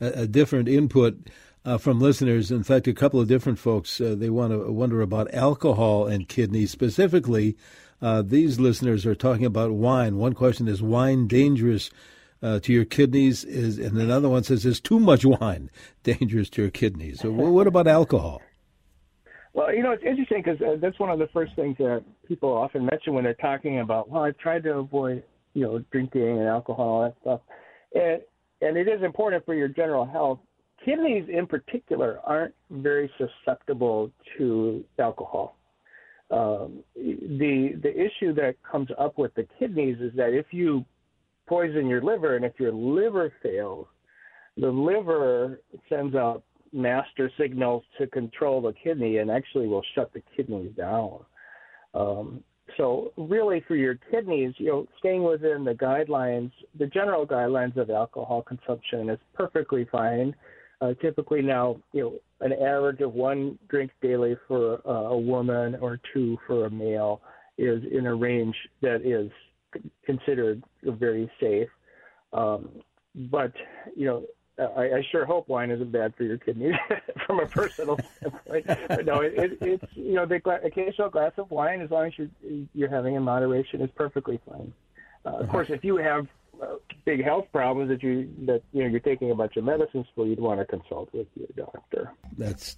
a 0.00 0.26
different 0.26 0.68
input 0.68 1.16
uh, 1.64 1.78
from 1.78 2.00
listeners. 2.00 2.50
In 2.50 2.62
fact, 2.62 2.86
a 2.88 2.94
couple 2.94 3.20
of 3.20 3.28
different 3.28 3.58
folks 3.58 4.00
uh, 4.00 4.14
they 4.16 4.30
want 4.30 4.52
to 4.52 4.70
wonder 4.70 5.00
about 5.00 5.32
alcohol 5.32 6.06
and 6.06 6.28
kidneys 6.28 6.70
specifically. 6.70 7.56
Uh, 8.02 8.22
these 8.22 8.60
listeners 8.60 9.06
are 9.06 9.14
talking 9.14 9.46
about 9.46 9.72
wine. 9.72 10.16
One 10.16 10.34
question 10.34 10.68
is 10.68 10.82
wine 10.82 11.26
dangerous 11.26 11.90
uh, 12.42 12.60
to 12.60 12.72
your 12.72 12.84
kidneys 12.84 13.44
is, 13.44 13.78
and 13.78 13.96
another 13.98 14.28
one 14.28 14.44
says 14.44 14.66
is 14.66 14.80
too 14.80 15.00
much 15.00 15.24
wine 15.24 15.70
dangerous 16.02 16.50
to 16.50 16.62
your 16.62 16.70
kidneys. 16.70 17.20
So 17.20 17.30
what 17.30 17.66
about 17.66 17.86
alcohol? 17.86 18.42
Well, 19.54 19.72
you 19.72 19.82
know, 19.82 19.92
it's 19.92 20.02
interesting 20.02 20.42
because 20.44 20.60
uh, 20.60 20.76
that's 20.80 20.98
one 20.98 21.10
of 21.10 21.20
the 21.20 21.28
first 21.28 21.54
things 21.54 21.78
that 21.78 22.04
people 22.26 22.52
often 22.52 22.86
mention 22.86 23.14
when 23.14 23.22
they're 23.22 23.34
talking 23.34 23.78
about, 23.78 24.10
well, 24.10 24.24
I've 24.24 24.36
tried 24.36 24.64
to 24.64 24.74
avoid, 24.74 25.22
you 25.54 25.62
know, 25.62 25.78
drinking 25.92 26.38
and 26.38 26.48
alcohol 26.48 27.04
and 27.04 27.14
stuff. 27.20 27.40
And, 27.94 28.20
and 28.60 28.76
it 28.76 28.88
is 28.88 29.02
important 29.02 29.46
for 29.46 29.54
your 29.54 29.68
general 29.68 30.04
health. 30.04 30.40
Kidneys 30.84 31.28
in 31.28 31.46
particular 31.46 32.20
aren't 32.24 32.54
very 32.70 33.10
susceptible 33.18 34.10
to 34.36 34.84
alcohol. 34.98 35.56
Um, 36.30 36.82
the 36.96 37.78
the 37.82 37.92
issue 37.94 38.34
that 38.34 38.56
comes 38.70 38.88
up 38.98 39.18
with 39.18 39.34
the 39.34 39.46
kidneys 39.58 39.98
is 40.00 40.12
that 40.16 40.32
if 40.32 40.46
you 40.50 40.84
poison 41.46 41.86
your 41.86 42.02
liver, 42.02 42.36
and 42.36 42.44
if 42.44 42.54
your 42.58 42.72
liver 42.72 43.32
fails, 43.42 43.86
the 44.56 44.68
liver 44.68 45.60
sends 45.88 46.14
out 46.14 46.42
master 46.72 47.30
signals 47.38 47.84
to 47.98 48.06
control 48.08 48.60
the 48.60 48.72
kidney 48.72 49.18
and 49.18 49.30
actually 49.30 49.68
will 49.68 49.84
shut 49.94 50.12
the 50.12 50.22
kidneys 50.36 50.72
down. 50.76 51.20
Um, 51.94 52.42
so 52.76 53.12
really 53.16 53.62
for 53.68 53.76
your 53.76 53.96
kidneys, 54.10 54.54
you 54.58 54.66
know, 54.66 54.86
staying 54.98 55.22
within 55.22 55.64
the 55.64 55.74
guidelines, 55.74 56.50
the 56.78 56.86
general 56.86 57.26
guidelines 57.26 57.76
of 57.76 57.90
alcohol 57.90 58.42
consumption 58.42 59.10
is 59.10 59.18
perfectly 59.34 59.86
fine. 59.92 60.34
Uh, 60.80 60.92
typically 61.00 61.40
now, 61.40 61.76
you 61.92 62.02
know, 62.02 62.18
an 62.40 62.52
average 62.52 63.00
of 63.00 63.14
one 63.14 63.58
drink 63.68 63.90
daily 64.02 64.36
for 64.46 64.80
uh, 64.86 65.10
a 65.10 65.18
woman 65.18 65.76
or 65.80 66.00
two 66.12 66.36
for 66.46 66.66
a 66.66 66.70
male 66.70 67.20
is 67.56 67.82
in 67.90 68.06
a 68.06 68.14
range 68.14 68.56
that 68.82 69.02
is 69.06 69.30
considered 70.04 70.62
very 70.82 71.30
safe. 71.40 71.68
Um, 72.32 72.68
but 73.14 73.52
you 73.96 74.06
know, 74.06 74.24
I, 74.58 74.82
I, 74.82 75.06
sure 75.10 75.24
hope 75.24 75.48
wine 75.48 75.70
isn't 75.70 75.90
bad 75.90 76.14
for 76.16 76.24
your 76.24 76.38
kidneys 76.38 76.74
from 77.26 77.40
a 77.40 77.46
personal 77.46 77.98
standpoint. 78.16 78.66
But 78.88 79.04
no, 79.04 79.20
it, 79.20 79.34
it, 79.36 79.58
it's 79.60 79.96
you 79.96 80.14
know 80.14 80.26
the 80.26 80.36
occasional 80.64 81.10
glass 81.10 81.32
of 81.38 81.50
wine, 81.50 81.80
as 81.80 81.90
long 81.90 82.06
as 82.06 82.12
you're 82.16 82.66
you're 82.74 82.88
having 82.88 83.14
in 83.14 83.22
moderation, 83.22 83.80
is 83.80 83.90
perfectly 83.94 84.40
fine. 84.48 84.72
Uh, 85.24 85.38
of 85.38 85.48
course, 85.48 85.70
if 85.70 85.84
you 85.84 85.96
have 85.96 86.26
big 87.04 87.22
health 87.22 87.46
problems 87.52 87.90
that 87.90 88.02
you 88.02 88.32
that 88.46 88.62
you 88.72 88.82
know 88.82 88.88
you're 88.88 89.00
taking 89.00 89.30
a 89.30 89.34
bunch 89.34 89.56
of 89.56 89.64
medicines 89.64 90.06
for, 90.14 90.26
you'd 90.26 90.40
want 90.40 90.60
to 90.60 90.66
consult 90.66 91.12
with 91.12 91.26
your 91.34 91.48
doctor. 91.56 92.10
That's 92.36 92.76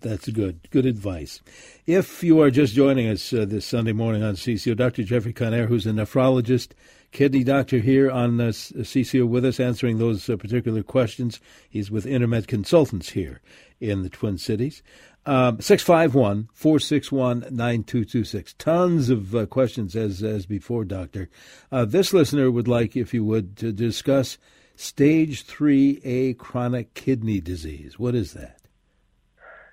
that's 0.00 0.28
good. 0.28 0.68
Good 0.70 0.86
advice. 0.86 1.40
If 1.86 2.22
you 2.24 2.40
are 2.40 2.50
just 2.50 2.74
joining 2.74 3.08
us 3.08 3.32
uh, 3.32 3.44
this 3.44 3.64
Sunday 3.64 3.92
morning 3.92 4.22
on 4.22 4.34
CCO, 4.34 4.76
Dr. 4.76 5.04
Jeffrey 5.04 5.32
Connaire, 5.32 5.66
who's 5.66 5.86
a 5.86 5.90
nephrologist, 5.90 6.72
kidney 7.12 7.44
doctor 7.44 7.78
here 7.78 8.10
on 8.10 8.40
uh, 8.40 8.46
CCO 8.46 9.28
with 9.28 9.44
us, 9.44 9.60
answering 9.60 9.98
those 9.98 10.28
uh, 10.28 10.36
particular 10.36 10.82
questions. 10.82 11.40
He's 11.70 11.90
with 11.90 12.06
Intermed 12.06 12.48
Consultants 12.48 13.10
here 13.10 13.40
in 13.80 14.02
the 14.02 14.08
Twin 14.08 14.36
Cities. 14.36 14.82
Um, 15.26 15.58
651 15.60 16.48
461 16.52 17.40
9226. 17.50 18.52
Tons 18.54 19.08
of 19.08 19.34
uh, 19.34 19.46
questions 19.46 19.96
as, 19.96 20.22
as 20.22 20.44
before, 20.44 20.84
Doctor. 20.84 21.30
Uh, 21.72 21.86
this 21.86 22.12
listener 22.12 22.50
would 22.50 22.68
like, 22.68 22.94
if 22.94 23.14
you 23.14 23.24
would, 23.24 23.56
to 23.56 23.72
discuss 23.72 24.36
stage 24.76 25.46
3A 25.46 26.36
chronic 26.36 26.92
kidney 26.92 27.40
disease. 27.40 27.98
What 27.98 28.14
is 28.14 28.34
that? 28.34 28.58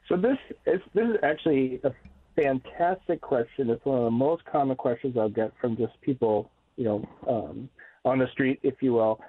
So 0.07 0.17
this 0.17 0.37
is 0.65 0.81
this 0.93 1.07
is 1.07 1.15
actually 1.23 1.79
a 1.83 1.91
fantastic 2.35 3.21
question. 3.21 3.69
It's 3.69 3.83
one 3.85 3.99
of 3.99 4.03
the 4.05 4.11
most 4.11 4.43
common 4.45 4.75
questions 4.75 5.17
I'll 5.17 5.29
get 5.29 5.53
from 5.59 5.77
just 5.77 5.99
people, 6.01 6.49
you 6.75 6.85
know, 6.85 7.09
um, 7.27 7.69
on 8.03 8.19
the 8.19 8.27
street, 8.31 8.59
if 8.63 8.75
you 8.81 8.93
will. 8.93 9.21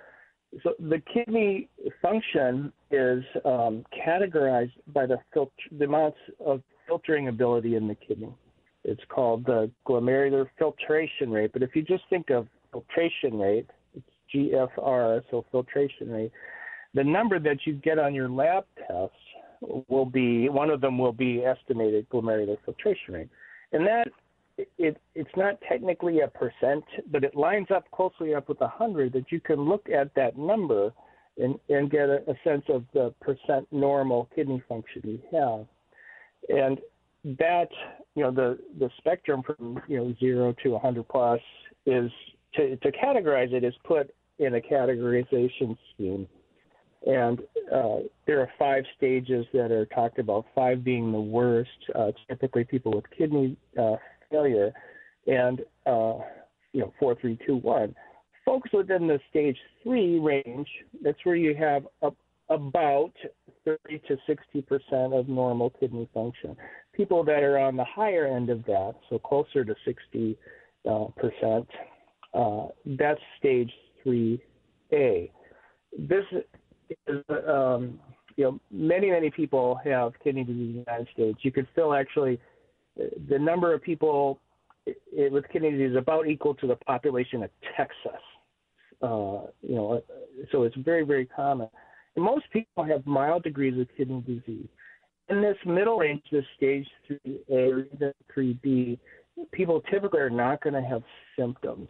So 0.62 0.74
the 0.78 1.00
kidney 1.12 1.68
function 2.02 2.72
is 2.90 3.24
um, 3.44 3.84
categorized 4.06 4.72
by 4.92 5.06
the 5.06 5.16
filter, 5.32 5.52
the 5.78 5.84
amounts 5.84 6.18
of 6.44 6.62
filtering 6.86 7.28
ability 7.28 7.76
in 7.76 7.88
the 7.88 7.94
kidney. 7.94 8.34
It's 8.84 9.00
called 9.08 9.46
the 9.46 9.70
glomerular 9.86 10.46
filtration 10.58 11.30
rate. 11.30 11.52
But 11.52 11.62
if 11.62 11.74
you 11.74 11.82
just 11.82 12.04
think 12.10 12.30
of 12.30 12.48
filtration 12.70 13.38
rate, 13.38 13.66
it's 13.94 14.06
GFR, 14.34 15.22
so 15.30 15.44
filtration 15.50 16.10
rate. 16.10 16.32
The 16.94 17.04
number 17.04 17.38
that 17.38 17.58
you 17.64 17.74
get 17.74 17.98
on 17.98 18.14
your 18.14 18.28
lab 18.28 18.64
test 18.76 19.12
will 19.88 20.04
be 20.04 20.48
one 20.48 20.68
of 20.68 20.80
them 20.80 20.98
will 20.98 21.12
be 21.12 21.44
estimated 21.44 22.08
glomerular 22.10 22.56
filtration 22.64 23.14
rate, 23.14 23.28
and 23.72 23.86
that 23.86 24.08
it 24.56 25.00
it's 25.14 25.30
not 25.36 25.58
technically 25.68 26.20
a 26.20 26.28
percent, 26.28 26.84
but 27.10 27.24
it 27.24 27.34
lines 27.34 27.68
up 27.74 27.90
closely 27.90 28.34
up 28.34 28.48
with 28.48 28.60
a 28.60 28.68
hundred 28.68 29.12
that 29.14 29.30
you 29.30 29.40
can 29.40 29.60
look 29.60 29.88
at 29.88 30.14
that 30.14 30.36
number 30.36 30.92
and 31.38 31.58
and 31.68 31.90
get 31.90 32.08
a, 32.08 32.22
a 32.30 32.34
sense 32.44 32.64
of 32.68 32.84
the 32.92 33.14
percent 33.20 33.66
normal 33.70 34.28
kidney 34.34 34.62
function 34.68 35.02
you 35.04 35.20
have, 35.32 35.66
and 36.48 36.78
that 37.38 37.68
you 38.14 38.22
know 38.22 38.30
the 38.30 38.58
the 38.78 38.90
spectrum 38.98 39.42
from 39.42 39.80
you 39.88 39.96
know 39.96 40.14
zero 40.20 40.54
to 40.62 40.70
100 40.70 41.08
plus 41.08 41.40
is 41.86 42.10
to 42.54 42.76
to 42.76 42.92
categorize 42.92 43.52
it 43.52 43.64
is 43.64 43.74
put 43.84 44.12
in 44.38 44.56
a 44.56 44.60
categorization 44.60 45.76
scheme. 45.94 46.26
And 47.04 47.40
uh, 47.74 47.96
there 48.28 48.40
are 48.40 48.48
five 48.58 48.84
stages 48.96 49.44
that 49.52 49.72
are 49.72 49.86
talked 49.86 50.20
about, 50.20 50.46
five 50.54 50.84
being 50.84 51.10
the 51.10 51.20
worst, 51.20 51.70
uh, 51.96 52.12
typically 52.28 52.62
people 52.62 52.92
with 52.92 53.04
kidney 53.16 53.56
uh, 53.76 53.96
failure. 54.32 54.72
And 55.26 55.60
uh, 55.86 56.18
you 56.72 56.80
know 56.80 56.92
four, 56.98 57.14
three, 57.20 57.38
two, 57.46 57.56
one. 57.56 57.94
Folks 58.44 58.70
within 58.72 59.06
the 59.06 59.20
stage 59.30 59.56
three 59.82 60.18
range, 60.18 60.66
that's 61.02 61.18
where 61.22 61.36
you 61.36 61.54
have 61.54 61.86
a, 62.02 62.10
about 62.52 63.12
30 63.64 64.00
to 64.08 64.16
60 64.26 64.62
percent 64.62 65.14
of 65.14 65.28
normal 65.28 65.70
kidney 65.78 66.08
function. 66.12 66.56
People 66.92 67.24
that 67.24 67.42
are 67.42 67.58
on 67.58 67.76
the 67.76 67.84
higher 67.84 68.26
end 68.26 68.50
of 68.50 68.64
that, 68.64 68.94
so 69.08 69.18
closer 69.18 69.64
to 69.64 69.74
60 69.84 70.36
uh, 70.90 71.04
percent, 71.16 71.68
uh, 72.34 72.66
that's 72.98 73.20
stage 73.38 73.70
3A. 74.04 75.30
This 75.98 76.24
is, 77.06 77.24
um, 77.48 78.00
you 78.36 78.44
know, 78.44 78.60
many, 78.70 79.10
many 79.10 79.30
people 79.30 79.78
have 79.84 80.12
kidney 80.22 80.44
disease 80.44 80.60
in 80.60 80.72
the 80.72 80.78
United 80.90 81.08
States. 81.12 81.38
You 81.42 81.52
could 81.52 81.68
still 81.72 81.94
actually, 81.94 82.40
the 82.96 83.38
number 83.38 83.72
of 83.74 83.82
people 83.82 84.40
with 85.12 85.44
kidney 85.52 85.70
disease 85.72 85.92
is 85.92 85.96
about 85.96 86.28
equal 86.28 86.54
to 86.56 86.66
the 86.66 86.76
population 86.76 87.42
of 87.42 87.50
Texas. 87.76 88.20
Uh, 89.00 89.46
you 89.62 89.74
know, 89.74 90.02
so 90.50 90.62
it's 90.62 90.76
very, 90.76 91.04
very 91.04 91.26
common. 91.26 91.68
And 92.16 92.24
most 92.24 92.44
people 92.52 92.84
have 92.84 93.06
mild 93.06 93.42
degrees 93.42 93.78
of 93.80 93.88
kidney 93.96 94.22
disease. 94.26 94.68
In 95.28 95.40
this 95.40 95.56
middle 95.64 95.98
range, 95.98 96.22
this 96.30 96.44
stage 96.56 96.86
3A 97.10 97.40
or 97.48 97.86
even 97.94 98.12
3B, 98.36 98.98
people 99.52 99.80
typically 99.90 100.20
are 100.20 100.30
not 100.30 100.62
going 100.62 100.74
to 100.74 100.82
have 100.82 101.02
symptoms 101.38 101.88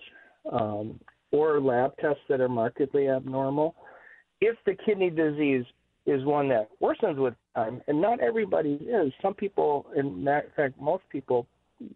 um, 0.51 1.01
or 1.33 1.61
lab 1.61 1.97
tests 2.01 2.23
that 2.29 2.41
are 2.41 2.49
markedly 2.49 3.09
abnormal. 3.09 3.75
If 4.41 4.57
the 4.65 4.77
kidney 4.87 5.11
disease 5.11 5.65
is 6.07 6.25
one 6.25 6.49
that 6.49 6.69
worsens 6.83 7.17
with 7.17 7.35
time, 7.55 7.81
and 7.87 8.01
not 8.01 8.21
everybody 8.21 8.75
is. 8.75 9.13
Some 9.23 9.35
people, 9.35 9.87
in 9.97 10.27
fact, 10.57 10.81
most 10.81 11.05
people, 11.11 11.47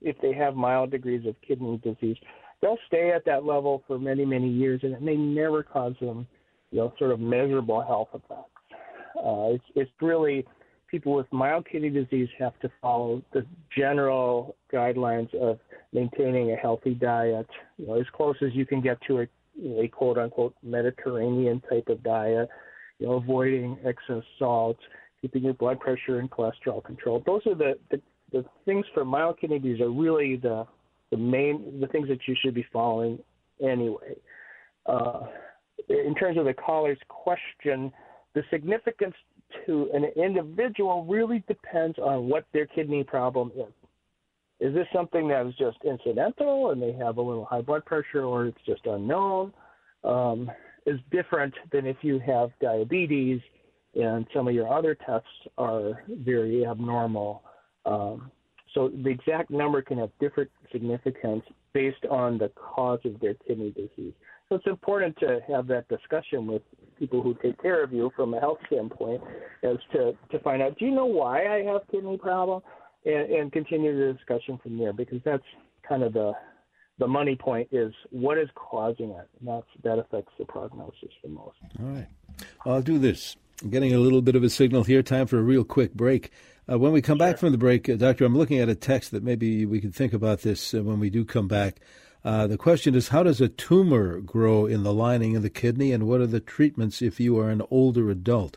if 0.01 0.17
they 0.21 0.33
have 0.33 0.55
mild 0.55 0.91
degrees 0.91 1.27
of 1.27 1.35
kidney 1.47 1.81
disease, 1.83 2.17
they'll 2.63 2.79
stay 2.87 3.11
at 3.11 3.25
that 3.25 3.45
level 3.45 3.83
for 3.87 3.99
many, 3.99 4.25
many 4.25 4.49
years, 4.49 4.81
and 4.83 4.93
it 4.93 5.03
may 5.03 5.17
never 5.17 5.63
cause 5.63 5.95
them, 6.01 6.27
you 6.71 6.79
know, 6.79 6.93
sort 6.99 7.11
of 7.11 7.21
measurable 7.21 7.83
health 7.83 8.09
effects. 8.15 8.51
Uh, 9.19 9.55
it's, 9.55 9.65
it's 9.75 9.91
really 10.01 10.47
people 10.89 11.15
with 11.15 11.27
mild 11.33 11.67
kidney 11.71 11.91
disease 11.91 12.29
have 12.39 12.59
to 12.61 12.71
follow 12.81 13.23
the 13.33 13.45
general 13.77 14.57
guidelines 14.73 15.35
of 15.35 15.59
maintaining 15.93 16.53
a 16.53 16.57
healthy 16.57 16.95
diet, 16.95 17.47
you 17.77 17.87
know, 17.87 17.99
as 17.99 18.07
close 18.13 18.37
as 18.43 18.55
you 18.55 18.65
can 18.65 18.81
get 18.81 18.99
to 19.07 19.21
a, 19.21 19.27
a 19.81 19.89
quote 19.89 20.19
unquote 20.19 20.55
Mediterranean 20.63 21.61
type 21.69 21.89
of 21.89 22.03
diet, 22.03 22.49
you 22.99 23.07
know, 23.07 23.15
avoiding 23.15 23.79
excess 23.85 24.23
salt, 24.39 24.79
keeping 25.21 25.45
your 25.45 25.55
blood 25.55 25.81
pressure 25.81 26.19
and 26.19 26.31
cholesterol 26.31 26.83
controlled. 26.85 27.25
Those 27.27 27.43
are 27.47 27.55
the, 27.55 27.79
the, 27.91 28.01
the 28.33 28.45
things 28.65 28.87
for 28.95 29.05
mild 29.05 29.41
kidney 29.41 29.59
disease 29.59 29.81
are 29.81 29.91
really 29.91 30.37
the, 30.37 30.67
the 31.11 31.17
main, 31.17 31.81
the 31.81 31.87
things 31.89 32.09
that 32.09 32.19
you 32.27 32.35
should 32.43 32.55
be 32.55 32.67
following 32.73 33.19
anyway. 33.63 34.17
Uh, 34.87 35.23
in 35.89 36.15
terms 36.15 36.39
of 36.39 36.45
the 36.45 36.55
caller's 36.55 36.99
question, 37.09 37.93
the 38.35 38.43
significance 38.51 39.15
to 39.67 39.89
an 39.95 40.05
individual 40.23 41.05
really 41.05 41.43
depends 41.47 41.99
on 41.99 42.29
what 42.29 42.45
their 42.53 42.67
kidney 42.67 43.05
problem 43.05 43.53
is. 43.57 43.73
Is 44.59 44.75
this 44.75 44.87
something 44.93 45.29
that 45.29 45.47
is 45.47 45.55
just 45.59 45.77
incidental 45.85 46.71
and 46.71 46.81
they 46.81 46.93
have 46.93 47.19
a 47.19 47.23
little 47.23 47.45
high 47.45 47.61
blood 47.61 47.85
pressure 47.85 48.25
or 48.25 48.47
it's 48.47 48.59
just 48.67 48.87
unknown? 48.87 49.53
Um, 50.03 50.51
is 50.87 50.99
different 51.11 51.55
than 51.73 51.87
if 51.87 51.97
you 52.03 52.19
have 52.21 52.51
diabetes 52.61 53.41
and 53.95 54.27
some 54.35 54.47
of 54.47 54.55
your 54.55 54.73
other 54.73 54.95
tests 54.95 55.29
are 55.59 56.05
very 56.09 56.67
abnormal. 56.67 57.43
Um, 57.85 58.31
so 58.75 58.91
the 59.03 59.09
exact 59.09 59.51
number 59.51 59.81
can 59.81 59.99
have 59.99 60.11
different 60.21 60.51
significance 60.71 61.43
based 61.73 62.05
on 62.11 62.39
the 62.39 62.51
cause 62.51 63.01
of 63.05 63.19
their 63.21 63.35
kidney 63.35 63.71
disease. 63.71 64.13
So 64.49 64.57
it's 64.57 64.67
important 64.67 65.17
to 65.19 65.41
have 65.49 65.67
that 65.69 65.89
discussion 65.89 66.47
with 66.47 66.63
people 66.99 67.23
who 67.23 67.35
take 67.43 67.61
care 67.61 67.83
of 67.83 67.93
you 67.93 68.11
from 68.15 68.35
a 68.35 68.41
health 68.41 68.59
standpoint 68.67 69.23
as 69.63 69.77
to, 69.93 70.13
to 70.31 70.39
find 70.41 70.63
out, 70.63 70.79
do 70.79 70.85
you 70.85 70.93
know 70.93 71.07
why 71.07 71.47
I 71.47 71.63
have 71.65 71.83
kidney 71.91 72.17
problem? 72.17 72.63
And, 73.05 73.31
and 73.31 73.53
continue 73.53 73.97
the 73.97 74.13
discussion 74.13 74.59
from 74.63 74.79
there 74.79 74.93
because 74.93 75.21
that's 75.25 75.45
kind 75.89 76.03
of 76.03 76.13
the 76.13 76.33
the 76.99 77.07
money 77.07 77.37
point 77.37 77.69
is 77.73 77.93
what 78.11 78.39
is 78.39 78.49
causing 78.55 79.11
it, 79.11 79.29
and 79.39 79.49
that's 79.49 79.67
that 79.83 79.99
affects 79.99 80.33
the 80.39 80.45
prognosis 80.45 81.11
the 81.23 81.29
most. 81.29 81.57
All 81.81 81.87
right, 81.87 82.07
I'll 82.65 82.83
do 82.83 82.99
this. 82.99 83.37
I'm 83.63 83.71
getting 83.71 83.95
a 83.95 83.99
little 83.99 84.23
bit 84.23 84.37
of 84.37 84.43
a 84.43 84.51
signal 84.51 84.85
here. 84.85 85.03
Time 85.03 85.27
for 85.27 85.39
a 85.39 85.43
real 85.43 85.65
quick 85.65 85.95
break. 85.95 86.31
Uh, 86.71 86.79
when 86.79 86.93
we 86.93 87.01
come 87.01 87.19
sure. 87.19 87.27
back 87.27 87.39
from 87.39 87.53
the 87.53 87.59
break, 87.59 87.89
uh, 87.89 87.97
Doctor, 87.97 88.25
I'm 88.25 88.37
looking 88.37 88.59
at 88.59 88.69
a 88.69 88.75
text 88.75 89.13
that 89.13 89.23
maybe 89.23 89.65
we 89.65 89.81
can 89.81 89.93
think 89.93 90.13
about 90.13 90.41
this 90.41 90.75
uh, 90.75 90.83
when 90.83 90.99
we 90.99 91.11
do 91.11 91.25
come 91.25 91.49
back. 91.49 91.81
Uh, 92.25 92.47
the 92.49 92.59
question 92.59 92.97
is, 92.97 93.09
how 93.09 93.23
does 93.23 93.41
a 93.41 93.49
tumor 93.49 94.21
grow 94.21 94.67
in 94.67 94.83
the 94.83 94.93
lining 94.93 95.37
of 95.37 95.43
the 95.43 95.51
kidney, 95.51 95.93
and 95.93 96.09
what 96.09 96.21
are 96.21 96.27
the 96.27 96.41
treatments 96.41 97.01
if 97.01 97.21
you 97.21 97.39
are 97.39 97.51
an 97.51 97.63
older 97.71 98.11
adult? 98.11 98.57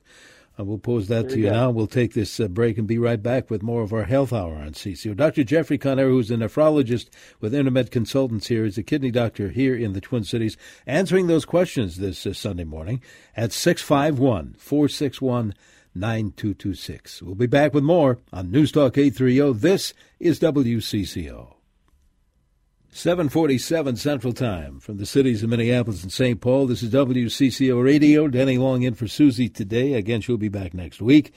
Uh, 0.60 0.64
we'll 0.64 0.78
pose 0.78 1.08
that 1.08 1.30
to 1.30 1.40
you 1.40 1.50
now. 1.50 1.70
We'll 1.70 1.88
take 1.88 2.14
this 2.14 2.40
uh, 2.40 2.48
break 2.48 2.78
and 2.78 2.88
be 2.88 2.98
right 2.98 3.22
back 3.22 3.50
with 3.50 3.64
more 3.64 3.82
of 3.82 3.94
our 3.94 4.04
health 4.04 4.34
hour 4.34 4.56
on 4.56 4.72
CCO. 4.72 5.16
Dr. 5.16 5.44
Jeffrey 5.44 5.78
Connaire, 5.78 6.10
who's 6.10 6.32
a 6.32 6.36
nephrologist 6.36 7.08
with 7.40 7.54
Intermed 7.54 7.92
Consultants 7.92 8.48
here, 8.48 8.66
is 8.66 8.78
a 8.78 8.84
kidney 8.84 9.12
doctor 9.12 9.50
here 9.50 9.76
in 9.76 9.94
the 9.94 10.02
Twin 10.02 10.24
Cities, 10.24 10.58
answering 10.86 11.28
those 11.28 11.46
questions 11.46 11.98
this 11.98 12.26
uh, 12.26 12.34
Sunday 12.34 12.66
morning 12.66 13.02
at 13.38 13.54
651 13.54 14.56
461 14.58 15.54
9226. 15.96 17.22
We'll 17.22 17.36
be 17.36 17.48
back 17.48 17.74
with 17.74 17.84
more 17.84 18.20
on 18.34 18.52
News 18.52 18.72
Talk 18.72 18.98
830. 18.98 19.60
This 19.60 19.94
is 20.20 20.40
WCCO. 20.40 21.59
747 22.92 23.98
Central 23.98 24.34
Time 24.34 24.80
from 24.80 24.98
the 24.98 25.06
cities 25.06 25.44
of 25.44 25.50
Minneapolis 25.50 26.02
and 26.02 26.12
St. 26.12 26.42
Paul. 26.42 26.66
This 26.66 26.82
is 26.82 26.92
WCCO 26.92 27.82
Radio. 27.84 28.28
Denny 28.28 28.58
Long 28.58 28.82
in 28.82 28.96
for 28.96 29.08
Susie 29.08 29.48
today. 29.48 29.94
Again, 29.94 30.22
she'll 30.22 30.38
be 30.38 30.50
back 30.50 30.74
next 30.74 31.00
week. 31.00 31.32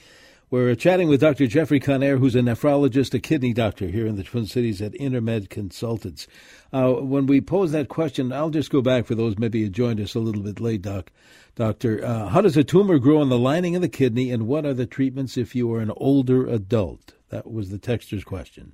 We're 0.49 0.73
chatting 0.73 1.09
with 1.09 1.21
Dr. 1.21 1.45
Jeffrey 1.45 1.79
Connaire, 1.79 2.17
who's 2.17 2.35
a 2.35 2.39
nephrologist, 2.39 3.13
a 3.13 3.19
kidney 3.19 3.53
doctor 3.53 3.85
here 3.87 4.07
in 4.07 4.15
the 4.15 4.23
Twin 4.23 4.47
Cities 4.47 4.81
at 4.81 4.95
Intermed 4.95 5.51
Consultants. 5.51 6.27
Uh, 6.73 6.93
when 6.93 7.27
we 7.27 7.39
pose 7.39 7.71
that 7.71 7.87
question, 7.87 8.33
I'll 8.33 8.49
just 8.49 8.71
go 8.71 8.81
back 8.81 9.05
for 9.05 9.13
those 9.13 9.37
maybe 9.37 9.61
who 9.61 9.69
joined 9.69 10.01
us 10.01 10.15
a 10.15 10.19
little 10.19 10.41
bit 10.41 10.59
late, 10.59 10.81
Doc. 10.81 11.11
Doctor, 11.55 12.03
uh, 12.03 12.29
how 12.29 12.41
does 12.41 12.57
a 12.57 12.63
tumor 12.63 12.97
grow 12.97 13.21
in 13.21 13.29
the 13.29 13.37
lining 13.37 13.75
of 13.75 13.83
the 13.83 13.89
kidney, 13.89 14.31
and 14.31 14.47
what 14.47 14.65
are 14.65 14.73
the 14.73 14.87
treatments 14.87 15.37
if 15.37 15.55
you 15.55 15.71
are 15.71 15.81
an 15.81 15.91
older 15.97 16.47
adult? 16.47 17.13
That 17.29 17.49
was 17.49 17.69
the 17.69 17.79
texter's 17.79 18.23
question. 18.23 18.73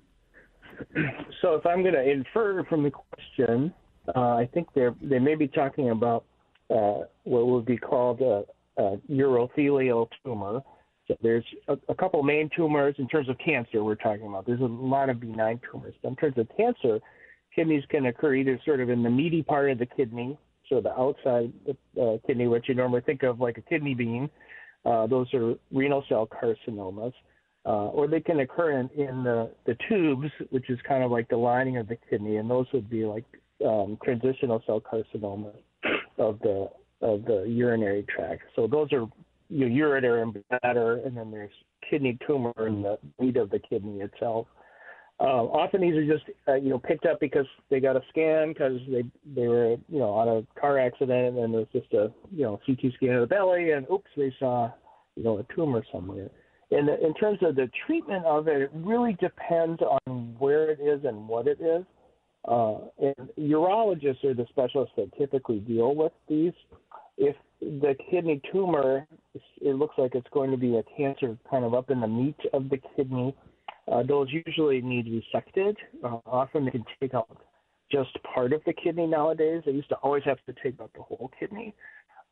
So 1.42 1.56
if 1.56 1.66
I'm 1.66 1.82
going 1.82 1.94
to 1.94 2.10
infer 2.10 2.64
from 2.66 2.84
the 2.84 2.92
question, 2.92 3.74
uh, 4.16 4.36
I 4.36 4.50
think 4.54 4.68
they 4.74 4.88
they 5.02 5.20
may 5.20 5.36
be 5.36 5.48
talking 5.48 5.90
about 5.90 6.26
uh, 6.70 7.02
what 7.24 7.48
would 7.48 7.66
be 7.66 7.78
called 7.78 8.22
a, 8.22 8.44
a 8.82 8.98
urothelial 9.10 10.08
tumor. 10.24 10.62
So 11.08 11.16
there's 11.24 11.46
a, 11.68 11.78
a, 11.90 11.96
couple 11.96 12.22
main 12.22 12.50
tumors 12.56 12.96
in 13.00 13.08
terms 13.08 13.30
of 13.30 13.38
cancer 13.44 13.84
we're 13.84 13.96
talking 13.96 14.28
about. 14.28 14.46
There's 14.46 14.62
a 14.62 14.66
lot 14.66 15.10
of 15.10 15.20
benign 15.20 15.60
tumors. 15.72 15.96
But 16.04 16.10
in 16.10 16.16
terms 16.18 16.38
of 16.38 16.48
cancer, 16.56 17.00
kidneys 17.56 17.84
can 17.90 18.06
occur 18.06 18.36
either 18.36 18.60
sort 18.64 18.80
of 18.80 18.92
in 18.92 19.02
the 19.02 19.10
meaty 19.10 19.42
part 19.42 19.72
of 19.72 19.80
the 19.80 19.88
kidney, 19.88 20.38
so 20.70 20.82
the 20.82 20.94
outside 20.94 21.52
uh, 22.00 22.18
kidney, 22.28 22.48
which 22.48 22.70
you 22.70 22.76
normally 22.76 23.02
think 23.02 23.24
of 23.24 23.40
like 23.40 23.58
a 23.58 23.62
kidney 23.62 23.96
bean. 23.96 24.30
Uh, 24.86 25.08
those 25.08 25.34
are 25.34 25.56
renal 25.72 26.04
cell 26.08 26.28
carcinomas 26.28 27.14
uh, 27.66 27.88
or 27.90 28.08
they 28.08 28.22
can 28.22 28.40
occur 28.40 28.80
in, 28.80 28.90
in 28.90 29.24
the, 29.24 29.52
the 29.66 29.76
tubes, 29.88 30.30
which 30.50 30.70
is 30.70 30.80
kind 30.88 31.04
of 31.04 31.12
like 31.12 31.28
the 31.30 31.38
lining 31.38 31.78
of 31.78 31.88
the 31.88 31.98
kidney, 32.10 32.38
and 32.38 32.50
those 32.50 32.66
would 32.74 32.90
be 32.90 33.06
like 33.06 33.26
um, 33.66 33.98
transitional 34.04 34.64
cell 34.66 34.82
carcinoma 34.82 35.52
of 36.18 36.40
the 36.40 36.70
of 37.02 37.24
the 37.26 37.44
urinary 37.48 38.06
tract. 38.14 38.44
So 38.56 38.68
those 38.68 38.92
are 38.92 39.08
you 39.50 39.70
know, 39.70 39.88
ureter 39.88 40.22
and 40.22 40.44
bladder, 40.50 41.02
and 41.06 41.16
then 41.16 41.32
there's 41.32 41.52
kidney 41.90 42.18
tumor 42.26 42.54
in 42.68 42.82
the 42.82 43.00
meat 43.20 43.38
of 43.38 43.50
the 43.50 43.60
kidney 43.60 44.02
itself. 44.02 44.48
Uh, 45.22 45.44
often 45.52 45.82
these 45.82 45.96
are 45.96 46.06
just 46.06 46.24
uh, 46.48 46.54
you 46.54 46.70
know 46.70 46.80
picked 46.80 47.06
up 47.06 47.20
because 47.20 47.46
they 47.70 47.82
got 47.82 47.98
a 47.98 48.02
scan 48.10 48.50
because 48.50 48.80
they 48.90 49.04
they 49.36 49.48
were 49.48 49.72
you 49.90 50.00
know 50.00 50.12
on 50.12 50.28
a 50.30 50.60
car 50.60 50.80
accident 50.80 51.36
and 51.36 51.38
then 51.38 51.52
there's 51.52 51.68
just 51.74 51.92
a 51.94 52.10
you 52.32 52.44
know 52.44 52.58
CT 52.66 52.94
scan 52.96 53.16
of 53.16 53.22
the 53.22 53.28
belly 53.28 53.72
and 53.72 53.86
oops 53.92 54.10
they 54.16 54.34
saw 54.40 54.72
you 55.18 55.24
know 55.24 55.40
a 55.40 55.54
tumor 55.54 55.84
somewhere. 55.92 56.30
In, 56.72 56.88
in 56.88 57.14
terms 57.16 57.40
of 57.42 57.56
the 57.56 57.70
treatment 57.88 58.26
of 58.26 58.48
it, 58.48 58.62
it 58.62 58.72
really 58.74 59.14
depends 59.20 59.82
on 59.82 60.36
where 60.38 60.70
it 60.70 60.80
is 60.80 61.04
and 61.04 61.28
what 61.28 61.48
it 61.48 61.60
is. 61.60 61.84
Uh, 62.48 62.78
and 63.00 63.30
urologists 63.38 64.24
are 64.24 64.34
the 64.34 64.46
specialists 64.50 64.94
that 64.96 65.12
typically 65.18 65.60
deal 65.60 65.96
with 65.96 66.12
these. 66.28 66.54
If 67.18 67.36
the 67.60 67.96
kidney 68.10 68.42
tumor, 68.52 69.08
it 69.62 69.76
looks 69.76 69.96
like 69.98 70.16
it's 70.16 70.28
going 70.32 70.52
to 70.52 70.58
be 70.58 70.78
a 70.78 70.84
cancer 70.96 71.38
kind 71.50 71.66
of 71.66 71.74
up 71.74 71.90
in 71.90 72.00
the 72.00 72.08
meat 72.08 72.38
of 72.54 72.70
the 72.70 72.80
kidney, 72.96 73.36
uh, 73.92 74.04
those 74.04 74.28
usually 74.46 74.82
need 74.82 75.08
resected. 75.08 75.76
Uh, 76.04 76.20
often 76.26 76.66
they 76.66 76.72
can 76.72 76.86
take 77.02 77.14
out 77.14 77.28
just 77.92 78.12
part 78.24 78.54
of 78.54 78.62
the 78.66 78.74
kidney 78.74 79.08
nowadays. 79.08 79.64
They 79.66 79.72
used 79.72 79.90
to 79.90 79.96
always 79.96 80.24
have 80.26 80.38
to 80.46 80.54
take 80.64 80.80
out 80.80 80.92
the 80.96 81.02
whole 81.02 81.32
kidney, 81.40 81.74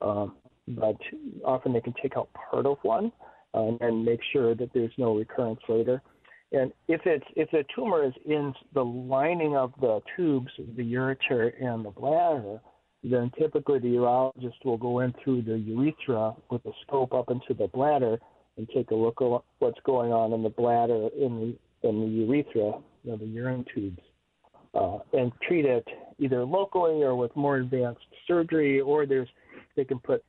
um, 0.02 0.36
but 0.68 0.98
often 1.44 1.74
they 1.74 1.82
can 1.82 1.96
take 2.02 2.16
out 2.16 2.30
part 2.34 2.66
of 2.68 2.78
one 2.84 3.12
uh, 3.22 3.26
and 3.54 4.06
make 4.06 4.20
sure 4.32 4.56
that 4.56 4.70
there's 4.74 4.92
no 4.98 5.16
recurrence 5.16 5.60
later. 5.68 6.02
And 6.52 6.72
if 6.88 7.02
it's 7.06 7.26
if 7.36 7.50
the 7.52 7.64
tumor 7.76 8.06
is 8.06 8.14
in 8.26 8.54
the 8.74 8.84
lining 8.84 9.56
of 9.58 9.74
the 9.82 10.02
tubes, 10.16 10.52
the 10.58 10.94
ureter 10.94 11.52
and 11.62 11.84
the 11.84 11.90
bladder, 11.90 12.62
then 13.04 13.32
typically 13.38 13.80
the 13.80 13.88
urologist 13.88 14.64
will 14.64 14.78
go 14.78 15.00
in 15.00 15.14
through 15.24 15.42
the 15.42 15.58
urethra 15.58 16.34
with 16.50 16.66
a 16.66 16.72
scope 16.86 17.14
up 17.14 17.30
into 17.30 17.54
the 17.54 17.68
bladder 17.68 18.18
and 18.58 18.68
take 18.74 18.92
a 18.92 18.96
look 18.96 19.22
at 19.22 19.42
what's 19.60 19.80
going 19.86 20.12
on 20.12 20.34
in 20.34 20.42
the 20.42 20.50
bladder 20.50 21.10
in 21.20 21.58
the 21.82 21.88
in 21.88 22.02
the 22.02 22.08
urethra, 22.08 22.80
you 23.04 23.12
know, 23.12 23.18
the 23.18 23.26
urine 23.26 23.66
tubes, 23.74 24.02
uh, 24.74 24.98
and 25.14 25.32
treat 25.48 25.66
it 25.66 25.88
either 26.18 26.44
locally 26.44 27.04
or 27.04 27.16
with 27.16 27.36
more 27.36 27.58
advanced 27.58 28.02
surgery, 28.28 28.80
or 28.80 29.06
there's 29.06 29.30
they 29.76 29.84
can 29.84 30.00
put 30.00 30.24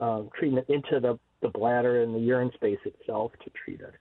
um, 0.00 0.28
treatment 0.38 0.66
into 0.68 1.00
the 1.00 1.18
the 1.42 1.48
bladder 1.48 2.02
and 2.02 2.14
the 2.14 2.20
urine 2.20 2.50
space 2.54 2.78
itself 2.84 3.32
to 3.44 3.50
treat 3.50 3.80
it. 3.80 3.94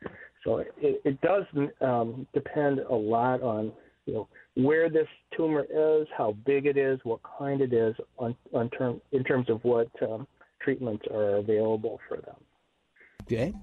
So 0.44 0.58
it, 0.58 1.02
it 1.04 1.22
does 1.22 1.44
um, 1.82 2.28
depend 2.34 2.80
a 2.80 2.96
lot 2.96 3.42
on 3.42 3.72
you 4.06 4.14
know 4.14 4.28
where 4.56 4.90
this 4.90 5.08
tumor 5.36 5.66
is, 5.70 6.08
how 6.18 6.36
big 6.46 6.66
it 6.66 6.78
is, 6.78 7.00
what 7.04 7.20
kind 7.38 7.62
it 7.62 7.74
is, 7.74 7.96
on, 8.18 8.36
on 8.54 8.70
term, 8.72 9.02
in 9.12 9.24
terms 9.24 9.50
of 9.50 9.64
what 9.64 9.90
um, 10.02 10.28
treatments 10.62 11.06
are 11.12 11.36
available 11.36 12.00
for 12.08 12.18
them. 12.18 12.36
Okay. 13.24 13.54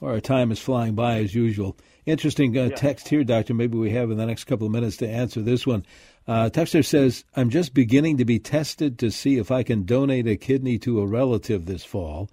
Well, 0.00 0.12
our 0.12 0.20
time 0.20 0.50
is 0.50 0.58
flying 0.58 0.94
by 0.94 1.18
as 1.18 1.34
usual. 1.34 1.76
Interesting 2.06 2.56
uh, 2.56 2.64
yeah. 2.64 2.74
text 2.74 3.08
here, 3.08 3.24
Doctor. 3.24 3.54
Maybe 3.54 3.76
we 3.76 3.90
have 3.90 4.10
in 4.10 4.16
the 4.16 4.26
next 4.26 4.44
couple 4.44 4.66
of 4.66 4.72
minutes 4.72 4.96
to 4.98 5.08
answer 5.08 5.42
this 5.42 5.66
one. 5.66 5.84
Uh, 6.26 6.50
texter 6.50 6.84
says, 6.84 7.24
I'm 7.36 7.50
just 7.50 7.74
beginning 7.74 8.18
to 8.18 8.24
be 8.24 8.38
tested 8.38 8.98
to 9.00 9.10
see 9.10 9.38
if 9.38 9.50
I 9.50 9.62
can 9.62 9.84
donate 9.84 10.26
a 10.26 10.36
kidney 10.36 10.78
to 10.80 11.00
a 11.00 11.06
relative 11.06 11.66
this 11.66 11.84
fall. 11.84 12.30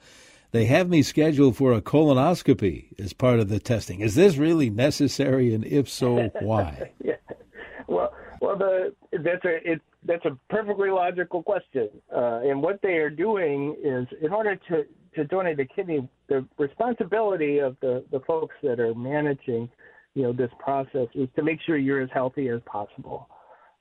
They 0.52 0.66
have 0.66 0.90
me 0.90 1.02
scheduled 1.02 1.58
for 1.58 1.74
a 1.74 1.82
colonoscopy 1.82 3.00
as 3.00 3.14
part 3.14 3.40
of 3.40 3.50
the 3.50 3.60
testing. 3.60 4.02
Is 4.02 4.16
this 4.16 4.38
really 4.38 4.70
necessary, 4.70 5.54
and 5.54 5.66
if 5.66 5.90
so, 5.90 6.30
why? 6.40 6.92
yeah. 7.04 7.16
Well, 7.88 8.14
well, 8.42 8.58
the 8.58 8.96
that's 9.12 9.46
a 9.46 9.72
it, 9.72 9.82
that's 10.04 10.26
a 10.26 10.38
perfectly 10.50 10.90
logical 10.90 11.44
question. 11.44 11.90
Uh, 12.16 12.42
and 12.44 12.62
what 12.62 12.80
they 12.82 12.94
are 12.98 13.10
doing 13.10 13.76
is, 13.84 14.08
in 14.22 14.32
order 14.32 14.56
to 14.70 14.86
to 15.16 15.24
donate 15.26 15.60
a 15.60 15.66
kidney, 15.66 16.08
the 16.28 16.46
responsibility 16.58 17.60
of 17.60 17.76
the 17.82 18.04
the 18.12 18.20
folks 18.22 18.56
that 18.64 18.80
are 18.80 18.94
managing, 18.94 19.70
you 20.14 20.24
know, 20.24 20.34
this 20.34 20.52
process 20.60 21.08
is 21.14 21.28
to 21.36 21.44
make 21.44 21.60
sure 21.66 21.78
you're 21.78 22.02
as 22.02 22.10
healthy 22.14 22.50
as 22.50 22.62
possible. 22.66 23.30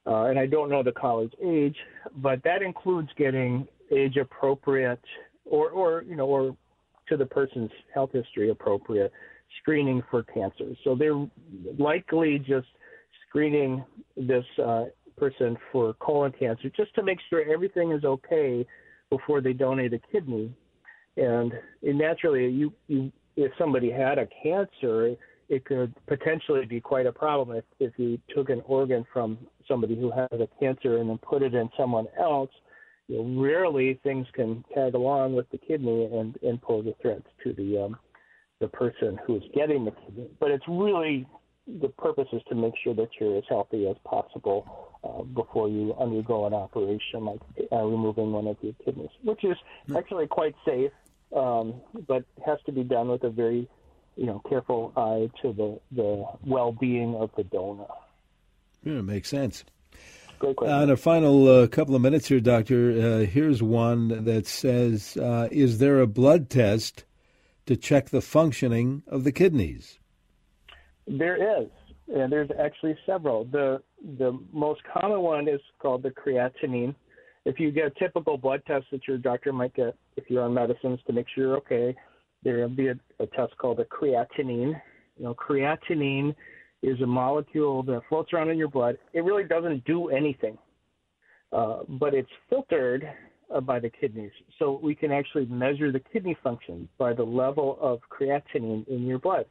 Uh, 0.07 0.25
and 0.25 0.39
I 0.39 0.47
don't 0.47 0.69
know 0.69 0.83
the 0.83 0.93
college 0.93 1.33
age, 1.43 1.77
but 2.17 2.43
that 2.45 2.61
includes 2.63 3.09
getting 3.17 3.67
age 3.91 4.17
appropriate 4.17 5.01
or 5.45 5.71
or 5.71 6.03
you 6.03 6.17
know 6.17 6.27
or 6.27 6.57
to 7.09 7.17
the 7.17 7.27
person's 7.27 7.71
health 7.93 8.11
history 8.13 8.51
appropriate 8.51 9.13
screening 9.61 10.03
for 10.11 10.23
cancer. 10.23 10.75
So 10.85 10.95
they're 10.95 11.27
likely 11.79 12.39
just 12.39 12.67
screening 13.29 13.85
this 14.17 14.45
uh, 14.65 14.85
person 15.17 15.57
for 15.71 15.95
colon 15.95 16.33
cancer 16.39 16.71
just 16.77 16.95
to 16.95 17.03
make 17.03 17.19
sure 17.29 17.45
everything 17.53 17.93
is 17.93 18.05
okay 18.05 18.67
before 19.11 19.41
they 19.41 19.53
donate 19.53 19.93
a 19.93 20.01
kidney. 20.11 20.53
And, 21.17 21.53
and 21.83 21.99
naturally, 21.99 22.49
you, 22.49 22.73
you, 22.89 23.13
if 23.37 23.53
somebody 23.59 23.91
had 23.91 24.19
a 24.19 24.27
cancer, 24.43 25.15
it 25.49 25.65
could 25.65 25.95
potentially 26.07 26.65
be 26.67 26.81
quite 26.81 27.07
a 27.07 27.13
problem 27.13 27.57
if, 27.57 27.65
if 27.79 27.93
you 27.99 28.19
took 28.35 28.51
an 28.51 28.63
organ 28.67 29.05
from 29.13 29.39
somebody 29.69 29.95
who 29.95 30.11
has 30.11 30.29
a 30.33 30.49
cancer 30.59 30.99
and 30.99 31.11
then 31.11 31.19
put 31.19 31.43
it 31.43 31.55
in 31.55 31.69
someone 31.77 32.07
else 32.19 32.51
you 33.09 33.19
know, 33.19 33.43
rarely 33.43 34.01
things 34.03 34.27
can 34.33 34.65
tag 34.75 34.95
along 34.95 35.35
with 35.35 35.49
the 35.51 35.59
kidney 35.59 36.05
and, 36.05 36.39
and 36.43 36.61
pose 36.61 36.87
a 36.87 36.95
threat 37.03 37.23
to 37.43 37.53
the 37.53 37.85
um, 37.85 37.97
the 38.61 38.69
person 38.69 39.19
who's 39.27 39.43
getting 39.55 39.85
the 39.85 39.91
kidney. 39.91 40.29
But 40.41 40.51
it's 40.51 40.65
really 40.69 41.27
the 41.67 41.89
purpose 41.89 42.29
is 42.33 42.43
to 42.49 42.55
make 42.55 42.75
sure 42.83 42.95
that 42.95 43.09
you're 43.19 43.39
as 43.39 43.45
healthy 43.49 43.89
as 43.89 43.97
possible 44.05 44.91
uh, 45.03 45.23
before 45.23 45.69
you 45.69 45.95
undergo 45.99 46.47
an 46.47 46.55
operation 46.55 47.25
like 47.25 47.41
uh, 47.73 47.83
removing 47.83 48.33
one 48.33 48.47
of 48.47 48.57
your 48.61 48.75
kidneys, 48.85 49.11
which 49.23 49.45
is 49.45 49.57
hmm. 49.87 49.97
actually 49.97 50.27
quite 50.27 50.55
safe, 50.65 50.93
um, 51.35 51.75
but 52.07 52.25
has 52.45 52.59
to 52.67 52.73
be 52.73 52.85
done 52.85 53.09
with 53.09 53.25
a 53.25 53.31
very 53.31 53.69
you 54.17 54.27
know 54.27 54.41
careful 54.49 54.93
eye 54.97 55.29
to 55.43 55.53
the 55.53 55.81
the 55.95 56.25
well-being 56.45 57.15
of 57.17 57.31
the 57.37 57.45
donor. 57.45 57.87
Yeah, 58.83 58.99
it 58.99 59.03
makes 59.03 59.29
sense. 59.29 59.65
Great 60.45 60.57
question. 60.57 60.83
In 60.83 60.91
a 60.91 60.97
final 60.97 61.49
uh, 61.49 61.67
couple 61.69 61.95
of 61.95 62.03
minutes 62.03 62.29
here, 62.29 62.39
Doctor, 62.41 62.91
uh, 62.91 63.27
here's 63.27 63.63
one 63.63 64.25
that 64.25 64.47
says 64.47 65.17
uh, 65.17 65.49
Is 65.51 65.79
there 65.79 66.01
a 66.01 66.07
blood 66.07 66.51
test 66.51 67.05
to 67.65 67.77
check 67.77 68.11
the 68.11 68.21
functioning 68.21 69.03
of 69.07 69.25
the 69.25 69.33
kidneys? 69.33 69.99
There 71.07 71.63
is, 71.63 71.69
and 72.15 72.31
there's 72.31 72.51
actually 72.63 72.95
several. 73.07 73.47
The, 73.47 73.83
the 74.19 74.39
most 74.53 74.83
common 74.93 75.21
one 75.21 75.49
is 75.49 75.61
called 75.79 76.03
the 76.03 76.11
creatinine. 76.11 76.95
If 77.47 77.59
you 77.59 77.71
get 77.71 77.87
a 77.87 77.99
typical 77.99 78.37
blood 78.37 78.63
test 78.67 78.87
that 78.93 79.09
your 79.09 79.17
doctor 79.17 79.51
might 79.53 79.75
get 79.75 79.97
if 80.17 80.25
you're 80.29 80.43
on 80.43 80.53
medicines 80.53 81.01
to 81.07 81.15
make 81.15 81.27
sure 81.35 81.45
you're 81.45 81.57
okay, 81.57 81.97
there 82.43 82.59
will 82.59 82.69
be 82.69 82.89
a, 82.89 82.99
a 83.19 83.27
test 83.29 83.57
called 83.57 83.81
a 83.81 83.85
creatinine. 83.85 84.79
You 85.17 85.25
know, 85.25 85.35
creatinine 85.35 86.35
is 86.85 87.01
a 87.01 87.07
molecule 87.07 87.83
that 87.85 88.03
floats 88.09 88.33
around 88.33 88.51
in 88.51 88.59
your 88.59 88.69
blood. 88.69 88.99
It 89.13 89.25
really 89.25 89.45
doesn't 89.45 89.85
do 89.85 90.09
anything, 90.11 90.59
uh, 91.53 91.81
but 91.89 92.15
it's 92.15 92.29
filtered 92.51 93.09
uh, 93.55 93.61
by 93.61 93.81
the 93.81 93.91
kidneys. 93.91 94.31
So 94.59 94.79
we 94.83 94.95
can 94.95 95.11
actually 95.11 95.47
measure 95.47 95.91
the 95.91 96.01
kidney 96.01 96.37
function 96.43 96.89
by 96.99 97.15
the 97.15 97.23
level 97.23 97.79
of 97.81 98.01
creatinine 98.11 98.87
in 98.89 99.07
your 99.07 99.19
blood. 99.19 99.47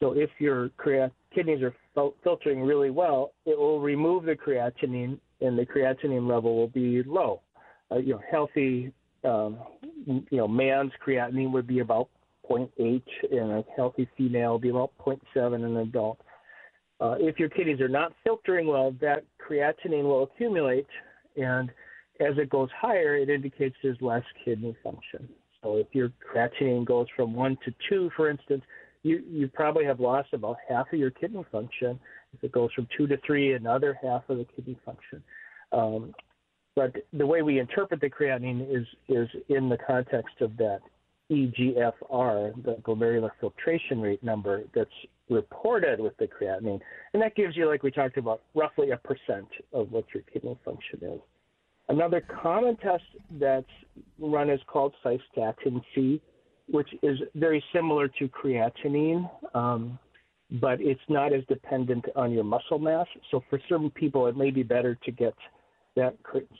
So 0.00 0.12
if 0.12 0.30
your 0.38 0.70
creat- 0.70 1.12
kidneys 1.34 1.62
are 1.62 1.74
fil- 1.94 2.14
filtering 2.24 2.62
really 2.62 2.90
well, 2.90 3.32
it 3.44 3.58
will 3.58 3.80
remove 3.80 4.24
the 4.24 4.34
creatinine, 4.34 5.18
and 5.40 5.58
the 5.58 5.66
creatinine 5.66 6.28
level 6.28 6.56
will 6.56 6.68
be 6.68 7.02
low. 7.02 7.42
Uh, 7.90 7.98
you 7.98 8.14
know, 8.14 8.22
healthy, 8.30 8.92
um, 9.24 9.58
you 10.06 10.38
know, 10.38 10.48
man's 10.48 10.92
creatinine 11.06 11.52
would 11.52 11.66
be 11.66 11.80
about 11.80 12.08
0.8, 12.50 13.02
and 13.30 13.52
a 13.52 13.64
healthy 13.76 14.08
female 14.16 14.54
would 14.54 14.62
be 14.62 14.70
about 14.70 14.92
0.7 15.04 15.54
in 15.54 15.64
an 15.64 15.76
adult. 15.76 16.18
Uh, 17.04 17.16
if 17.18 17.38
your 17.38 17.50
kidneys 17.50 17.82
are 17.82 17.88
not 17.88 18.14
filtering 18.24 18.66
well, 18.66 18.96
that 18.98 19.24
creatinine 19.38 20.04
will 20.04 20.22
accumulate, 20.22 20.86
and 21.36 21.68
as 22.18 22.38
it 22.38 22.48
goes 22.48 22.70
higher, 22.80 23.14
it 23.16 23.28
indicates 23.28 23.76
there's 23.82 24.00
less 24.00 24.22
kidney 24.42 24.74
function. 24.82 25.28
So 25.62 25.76
if 25.76 25.86
your 25.92 26.10
creatinine 26.26 26.86
goes 26.86 27.06
from 27.14 27.34
one 27.34 27.58
to 27.66 27.74
two, 27.90 28.10
for 28.16 28.30
instance, 28.30 28.62
you 29.02 29.22
you 29.30 29.48
probably 29.48 29.84
have 29.84 30.00
lost 30.00 30.28
about 30.32 30.56
half 30.66 30.90
of 30.94 30.98
your 30.98 31.10
kidney 31.10 31.44
function. 31.52 32.00
If 32.32 32.42
it 32.42 32.52
goes 32.52 32.70
from 32.72 32.88
two 32.96 33.06
to 33.08 33.18
three, 33.26 33.52
another 33.52 33.98
half 34.02 34.22
of 34.30 34.38
the 34.38 34.46
kidney 34.56 34.78
function. 34.86 35.22
Um, 35.72 36.14
but 36.74 36.94
the 37.12 37.26
way 37.26 37.42
we 37.42 37.58
interpret 37.58 38.00
the 38.00 38.08
creatinine 38.08 38.66
is 38.74 38.86
is 39.10 39.28
in 39.50 39.68
the 39.68 39.76
context 39.86 40.40
of 40.40 40.56
that 40.56 40.80
EGFR, 41.30 42.62
the 42.64 42.76
glomerular 42.82 43.30
filtration 43.40 44.00
rate 44.00 44.22
number 44.22 44.64
that's 44.74 44.90
reported 45.30 46.00
with 46.00 46.16
the 46.18 46.26
creatinine. 46.26 46.80
And 47.12 47.22
that 47.22 47.34
gives 47.34 47.56
you, 47.56 47.68
like 47.68 47.82
we 47.82 47.90
talked 47.90 48.16
about, 48.16 48.42
roughly 48.54 48.90
a 48.90 48.96
percent 48.98 49.48
of 49.72 49.90
what 49.90 50.04
your 50.12 50.22
kidney 50.32 50.58
function 50.64 50.98
is. 51.02 51.20
Another 51.88 52.22
common 52.42 52.76
test 52.76 53.04
that's 53.32 53.66
run 54.18 54.48
is 54.50 54.60
called 54.66 54.94
cystatin 55.04 55.82
C, 55.94 56.20
which 56.68 56.88
is 57.02 57.18
very 57.34 57.62
similar 57.74 58.08
to 58.08 58.28
creatinine, 58.28 59.28
um, 59.54 59.98
but 60.60 60.80
it's 60.80 61.00
not 61.08 61.32
as 61.32 61.42
dependent 61.48 62.06
on 62.16 62.32
your 62.32 62.44
muscle 62.44 62.78
mass. 62.78 63.06
So 63.30 63.42
for 63.50 63.60
certain 63.68 63.90
people, 63.90 64.26
it 64.28 64.36
may 64.36 64.50
be 64.50 64.62
better 64.62 64.94
to 65.04 65.10
get 65.10 65.34
that 65.96 66.16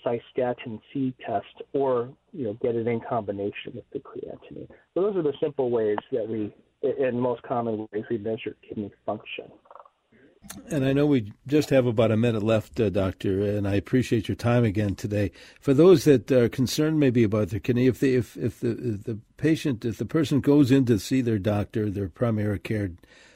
cystatin 0.07 0.81
C 0.93 1.15
test 1.27 1.63
or 1.73 2.09
you 2.33 2.45
know 2.45 2.57
get 2.63 2.77
it 2.77 2.87
in 2.87 3.01
combination 3.01 3.73
with 3.75 3.85
the 3.93 3.99
creatinine. 3.99 4.69
So 4.95 5.03
those 5.03 5.17
are 5.17 5.23
the 5.23 5.33
simple 5.41 5.71
ways 5.71 5.97
that 6.13 6.29
we 6.29 6.55
in 6.99 7.19
most 7.21 7.43
common 7.43 7.89
ways 7.93 8.05
we 8.11 8.19
measure 8.19 8.57
kidney 8.67 8.93
function. 9.07 9.47
And 10.71 10.85
I 10.85 10.93
know 10.93 11.07
we 11.07 11.33
just 11.47 11.71
have 11.71 11.87
about 11.87 12.11
a 12.11 12.17
minute 12.17 12.43
left, 12.43 12.79
uh, 12.79 12.91
Doctor, 12.91 13.41
and 13.43 13.67
I 13.67 13.75
appreciate 13.75 14.29
your 14.29 14.35
time 14.37 14.63
again 14.63 14.95
today. 14.95 15.31
For 15.61 15.73
those 15.73 16.05
that 16.05 16.31
are 16.31 16.49
concerned 16.49 17.01
maybe 17.01 17.25
about 17.25 17.49
their 17.49 17.61
kidney, 17.61 17.87
if, 17.87 18.01
they, 18.01 18.15
if, 18.15 18.37
if, 18.37 18.61
the, 18.61 18.71
if 18.71 19.05
the 19.05 19.19
patient, 19.37 19.85
if 19.85 19.99
the 19.99 20.05
person 20.05 20.41
goes 20.41 20.71
in 20.71 20.85
to 20.87 20.99
see 20.99 21.23
their 21.23 21.39
doctor, 21.39 21.91
their 21.91 22.09
primary 22.09 22.59
care 22.59 22.91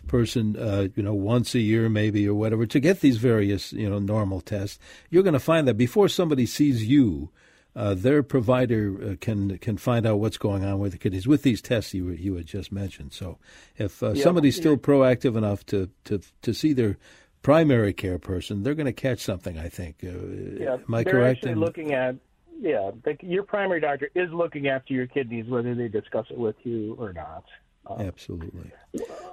person, 0.07 0.57
uh, 0.57 0.89
you 0.97 1.03
know, 1.03 1.15
once 1.15 1.55
a 1.55 1.61
year 1.61 1.89
maybe 1.89 2.29
or 2.29 2.35
whatever, 2.35 2.67
to 2.67 2.81
get 2.81 3.01
these 3.01 3.17
various, 3.17 3.73
you 3.73 3.89
know, 3.89 3.99
normal 3.99 4.41
tests, 4.41 4.79
you're 5.11 5.23
going 5.23 5.33
to 5.33 5.41
find 5.41 5.67
that 5.67 5.75
before 5.75 6.09
somebody 6.09 6.47
sees 6.47 6.85
you, 6.85 7.31
uh, 7.79 7.95
their 7.95 8.25
provider 8.25 9.13
uh, 9.13 9.15
can 9.21 9.57
can 9.59 9.77
find 9.77 10.05
out 10.05 10.19
what's 10.19 10.37
going 10.37 10.65
on 10.65 10.81
with 10.81 10.91
the 10.91 10.99
kidneys 10.99 11.29
with 11.29 11.43
these 11.43 11.63
tests 11.63 11.95
you 11.95 12.09
you 12.11 12.35
had 12.35 12.45
just 12.45 12.73
mentioned. 12.73 13.13
So, 13.13 13.39
if 13.77 14.03
uh, 14.03 14.15
yeah, 14.15 14.25
somebody's 14.25 14.57
still 14.57 14.77
proactive 14.77 15.37
enough 15.37 15.65
to, 15.67 15.89
to 16.05 16.21
to 16.43 16.53
see 16.53 16.73
their 16.73 16.99
primary 17.43 17.93
care 17.93 18.19
person, 18.19 18.65
they're 18.65 18.75
going 18.75 18.87
to 18.87 18.93
catch 18.93 19.21
something. 19.21 19.57
I 19.57 19.69
think. 19.69 19.99
Uh, 20.03 20.09
yeah, 20.09 20.75
am 20.75 20.93
I 20.93 21.05
they're 21.05 21.13
correct? 21.13 21.39
Actually, 21.39 21.53
in... 21.53 21.61
looking 21.61 21.93
at 21.93 22.17
yeah, 22.61 22.91
the, 23.05 23.17
your 23.23 23.45
primary 23.45 23.81
doctor 23.81 24.11
is 24.13 24.29
looking 24.33 24.67
after 24.67 24.93
your 24.93 25.07
kidneys, 25.07 25.47
whether 25.47 25.77
they 25.77 25.87
discuss 25.87 26.27
it 26.31 26.39
with 26.39 26.57
you 26.65 26.97
or 26.99 27.13
not. 27.13 27.45
Absolutely. 27.99 28.73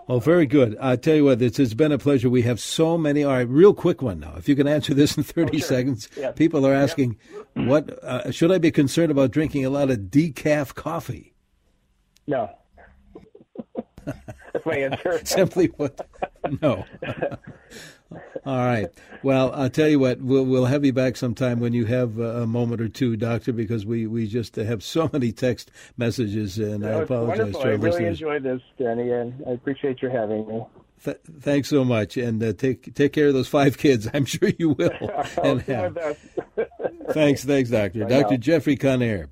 Well, 0.07 0.19
very 0.19 0.45
good. 0.45 0.77
I 0.79 0.95
tell 0.95 1.15
you 1.15 1.25
what, 1.25 1.41
it's, 1.41 1.59
it's 1.59 1.73
been 1.73 1.91
a 1.91 1.97
pleasure. 1.97 2.29
We 2.29 2.43
have 2.43 2.59
so 2.59 2.97
many. 2.97 3.23
All 3.23 3.33
right, 3.33 3.47
real 3.47 3.73
quick 3.73 4.01
one 4.01 4.19
now. 4.19 4.33
If 4.37 4.47
you 4.47 4.55
can 4.55 4.67
answer 4.67 4.93
this 4.93 5.17
in 5.17 5.23
30 5.23 5.49
oh, 5.49 5.51
sure. 5.59 5.67
seconds. 5.67 6.09
People 6.35 6.65
are 6.65 6.73
asking, 6.73 7.17
what 7.53 8.03
uh, 8.03 8.31
should 8.31 8.51
I 8.51 8.57
be 8.57 8.71
concerned 8.71 9.11
about 9.11 9.31
drinking 9.31 9.65
a 9.65 9.69
lot 9.69 9.89
of 9.89 9.97
decaf 9.99 10.73
coffee? 10.75 11.33
No. 12.27 12.49
That's 14.05 14.65
my 14.65 14.75
answer. 14.75 15.19
Simply 15.25 15.67
put, 15.67 15.99
no. 16.61 16.85
All 18.45 18.57
right. 18.57 18.87
Well, 19.23 19.51
I'll 19.53 19.69
tell 19.69 19.87
you 19.87 19.99
what. 19.99 20.21
We'll 20.21 20.45
we'll 20.45 20.65
have 20.65 20.85
you 20.85 20.93
back 20.93 21.17
sometime 21.17 21.59
when 21.59 21.73
you 21.73 21.85
have 21.85 22.19
a 22.19 22.45
moment 22.45 22.81
or 22.81 22.87
two, 22.87 23.17
Doctor, 23.17 23.51
because 23.51 23.85
we, 23.85 24.05
we 24.07 24.27
just 24.27 24.55
have 24.55 24.83
so 24.83 25.09
many 25.13 25.31
text 25.31 25.71
messages, 25.97 26.57
and 26.59 26.85
I 26.85 26.91
apologize 26.91 27.39
wonderful. 27.39 27.61
to 27.61 27.67
our 27.67 27.73
I 27.73 27.75
really 27.75 27.89
listeners. 27.89 28.21
enjoyed 28.21 28.43
this, 28.43 28.61
Denny, 28.77 29.11
and 29.11 29.43
I 29.47 29.51
appreciate 29.51 30.01
your 30.01 30.11
having 30.11 30.47
me. 30.47 30.63
Th- 31.03 31.17
thanks 31.39 31.69
so 31.69 31.83
much, 31.83 32.17
and 32.17 32.41
uh, 32.41 32.53
take 32.53 32.93
take 32.93 33.13
care 33.13 33.27
of 33.27 33.33
those 33.33 33.47
five 33.47 33.77
kids. 33.77 34.07
I'm 34.13 34.25
sure 34.25 34.49
you 34.57 34.69
will. 34.69 34.91
and 35.43 35.61
have. 35.63 36.17
thanks, 37.11 37.43
thanks, 37.43 37.69
Doctor. 37.69 38.05
Doctor 38.05 38.37
Jeffrey 38.37 38.77
Connaire 38.77 39.29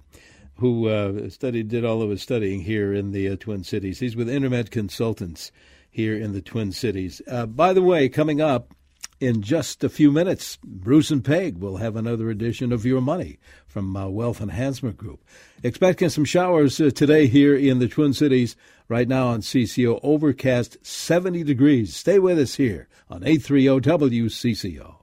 who 0.57 0.87
uh, 0.87 1.29
studied, 1.29 1.67
did 1.67 1.83
all 1.83 2.03
of 2.03 2.11
his 2.11 2.21
studying 2.21 2.61
here 2.61 2.93
in 2.93 3.11
the 3.11 3.27
uh, 3.27 3.35
Twin 3.37 3.63
Cities. 3.63 3.99
He's 3.99 4.15
with 4.15 4.29
Intermed 4.29 4.69
Consultants 4.69 5.51
here 5.93 6.17
in 6.17 6.33
the 6.33 6.41
Twin 6.41 6.71
Cities. 6.71 7.21
Uh, 7.27 7.45
by 7.45 7.71
the 7.71 7.81
way, 7.81 8.09
coming 8.09 8.41
up 8.41 8.73
in 9.19 9.43
just 9.43 9.83
a 9.83 9.89
few 9.89 10.11
minutes, 10.11 10.57
Bruce 10.63 11.11
and 11.11 11.23
Peg 11.23 11.59
will 11.59 11.77
have 11.77 11.95
another 11.95 12.29
edition 12.29 12.73
of 12.73 12.85
Your 12.85 12.99
Money 12.99 13.37
from 13.67 13.95
uh, 13.95 14.07
Wealth 14.09 14.41
Enhancement 14.41 14.97
Group. 14.97 15.23
Expecting 15.61 16.09
some 16.09 16.25
showers 16.25 16.81
uh, 16.81 16.89
today 16.89 17.27
here 17.27 17.55
in 17.55 17.77
the 17.77 17.87
Twin 17.87 18.13
Cities. 18.13 18.55
Right 18.89 19.07
now 19.07 19.27
on 19.27 19.41
CCO, 19.41 19.99
overcast 20.03 20.77
70 20.85 21.43
degrees. 21.43 21.95
Stay 21.95 22.19
with 22.19 22.37
us 22.37 22.55
here 22.55 22.89
on 23.09 23.23
830 23.23 24.19
WCCO. 24.19 25.02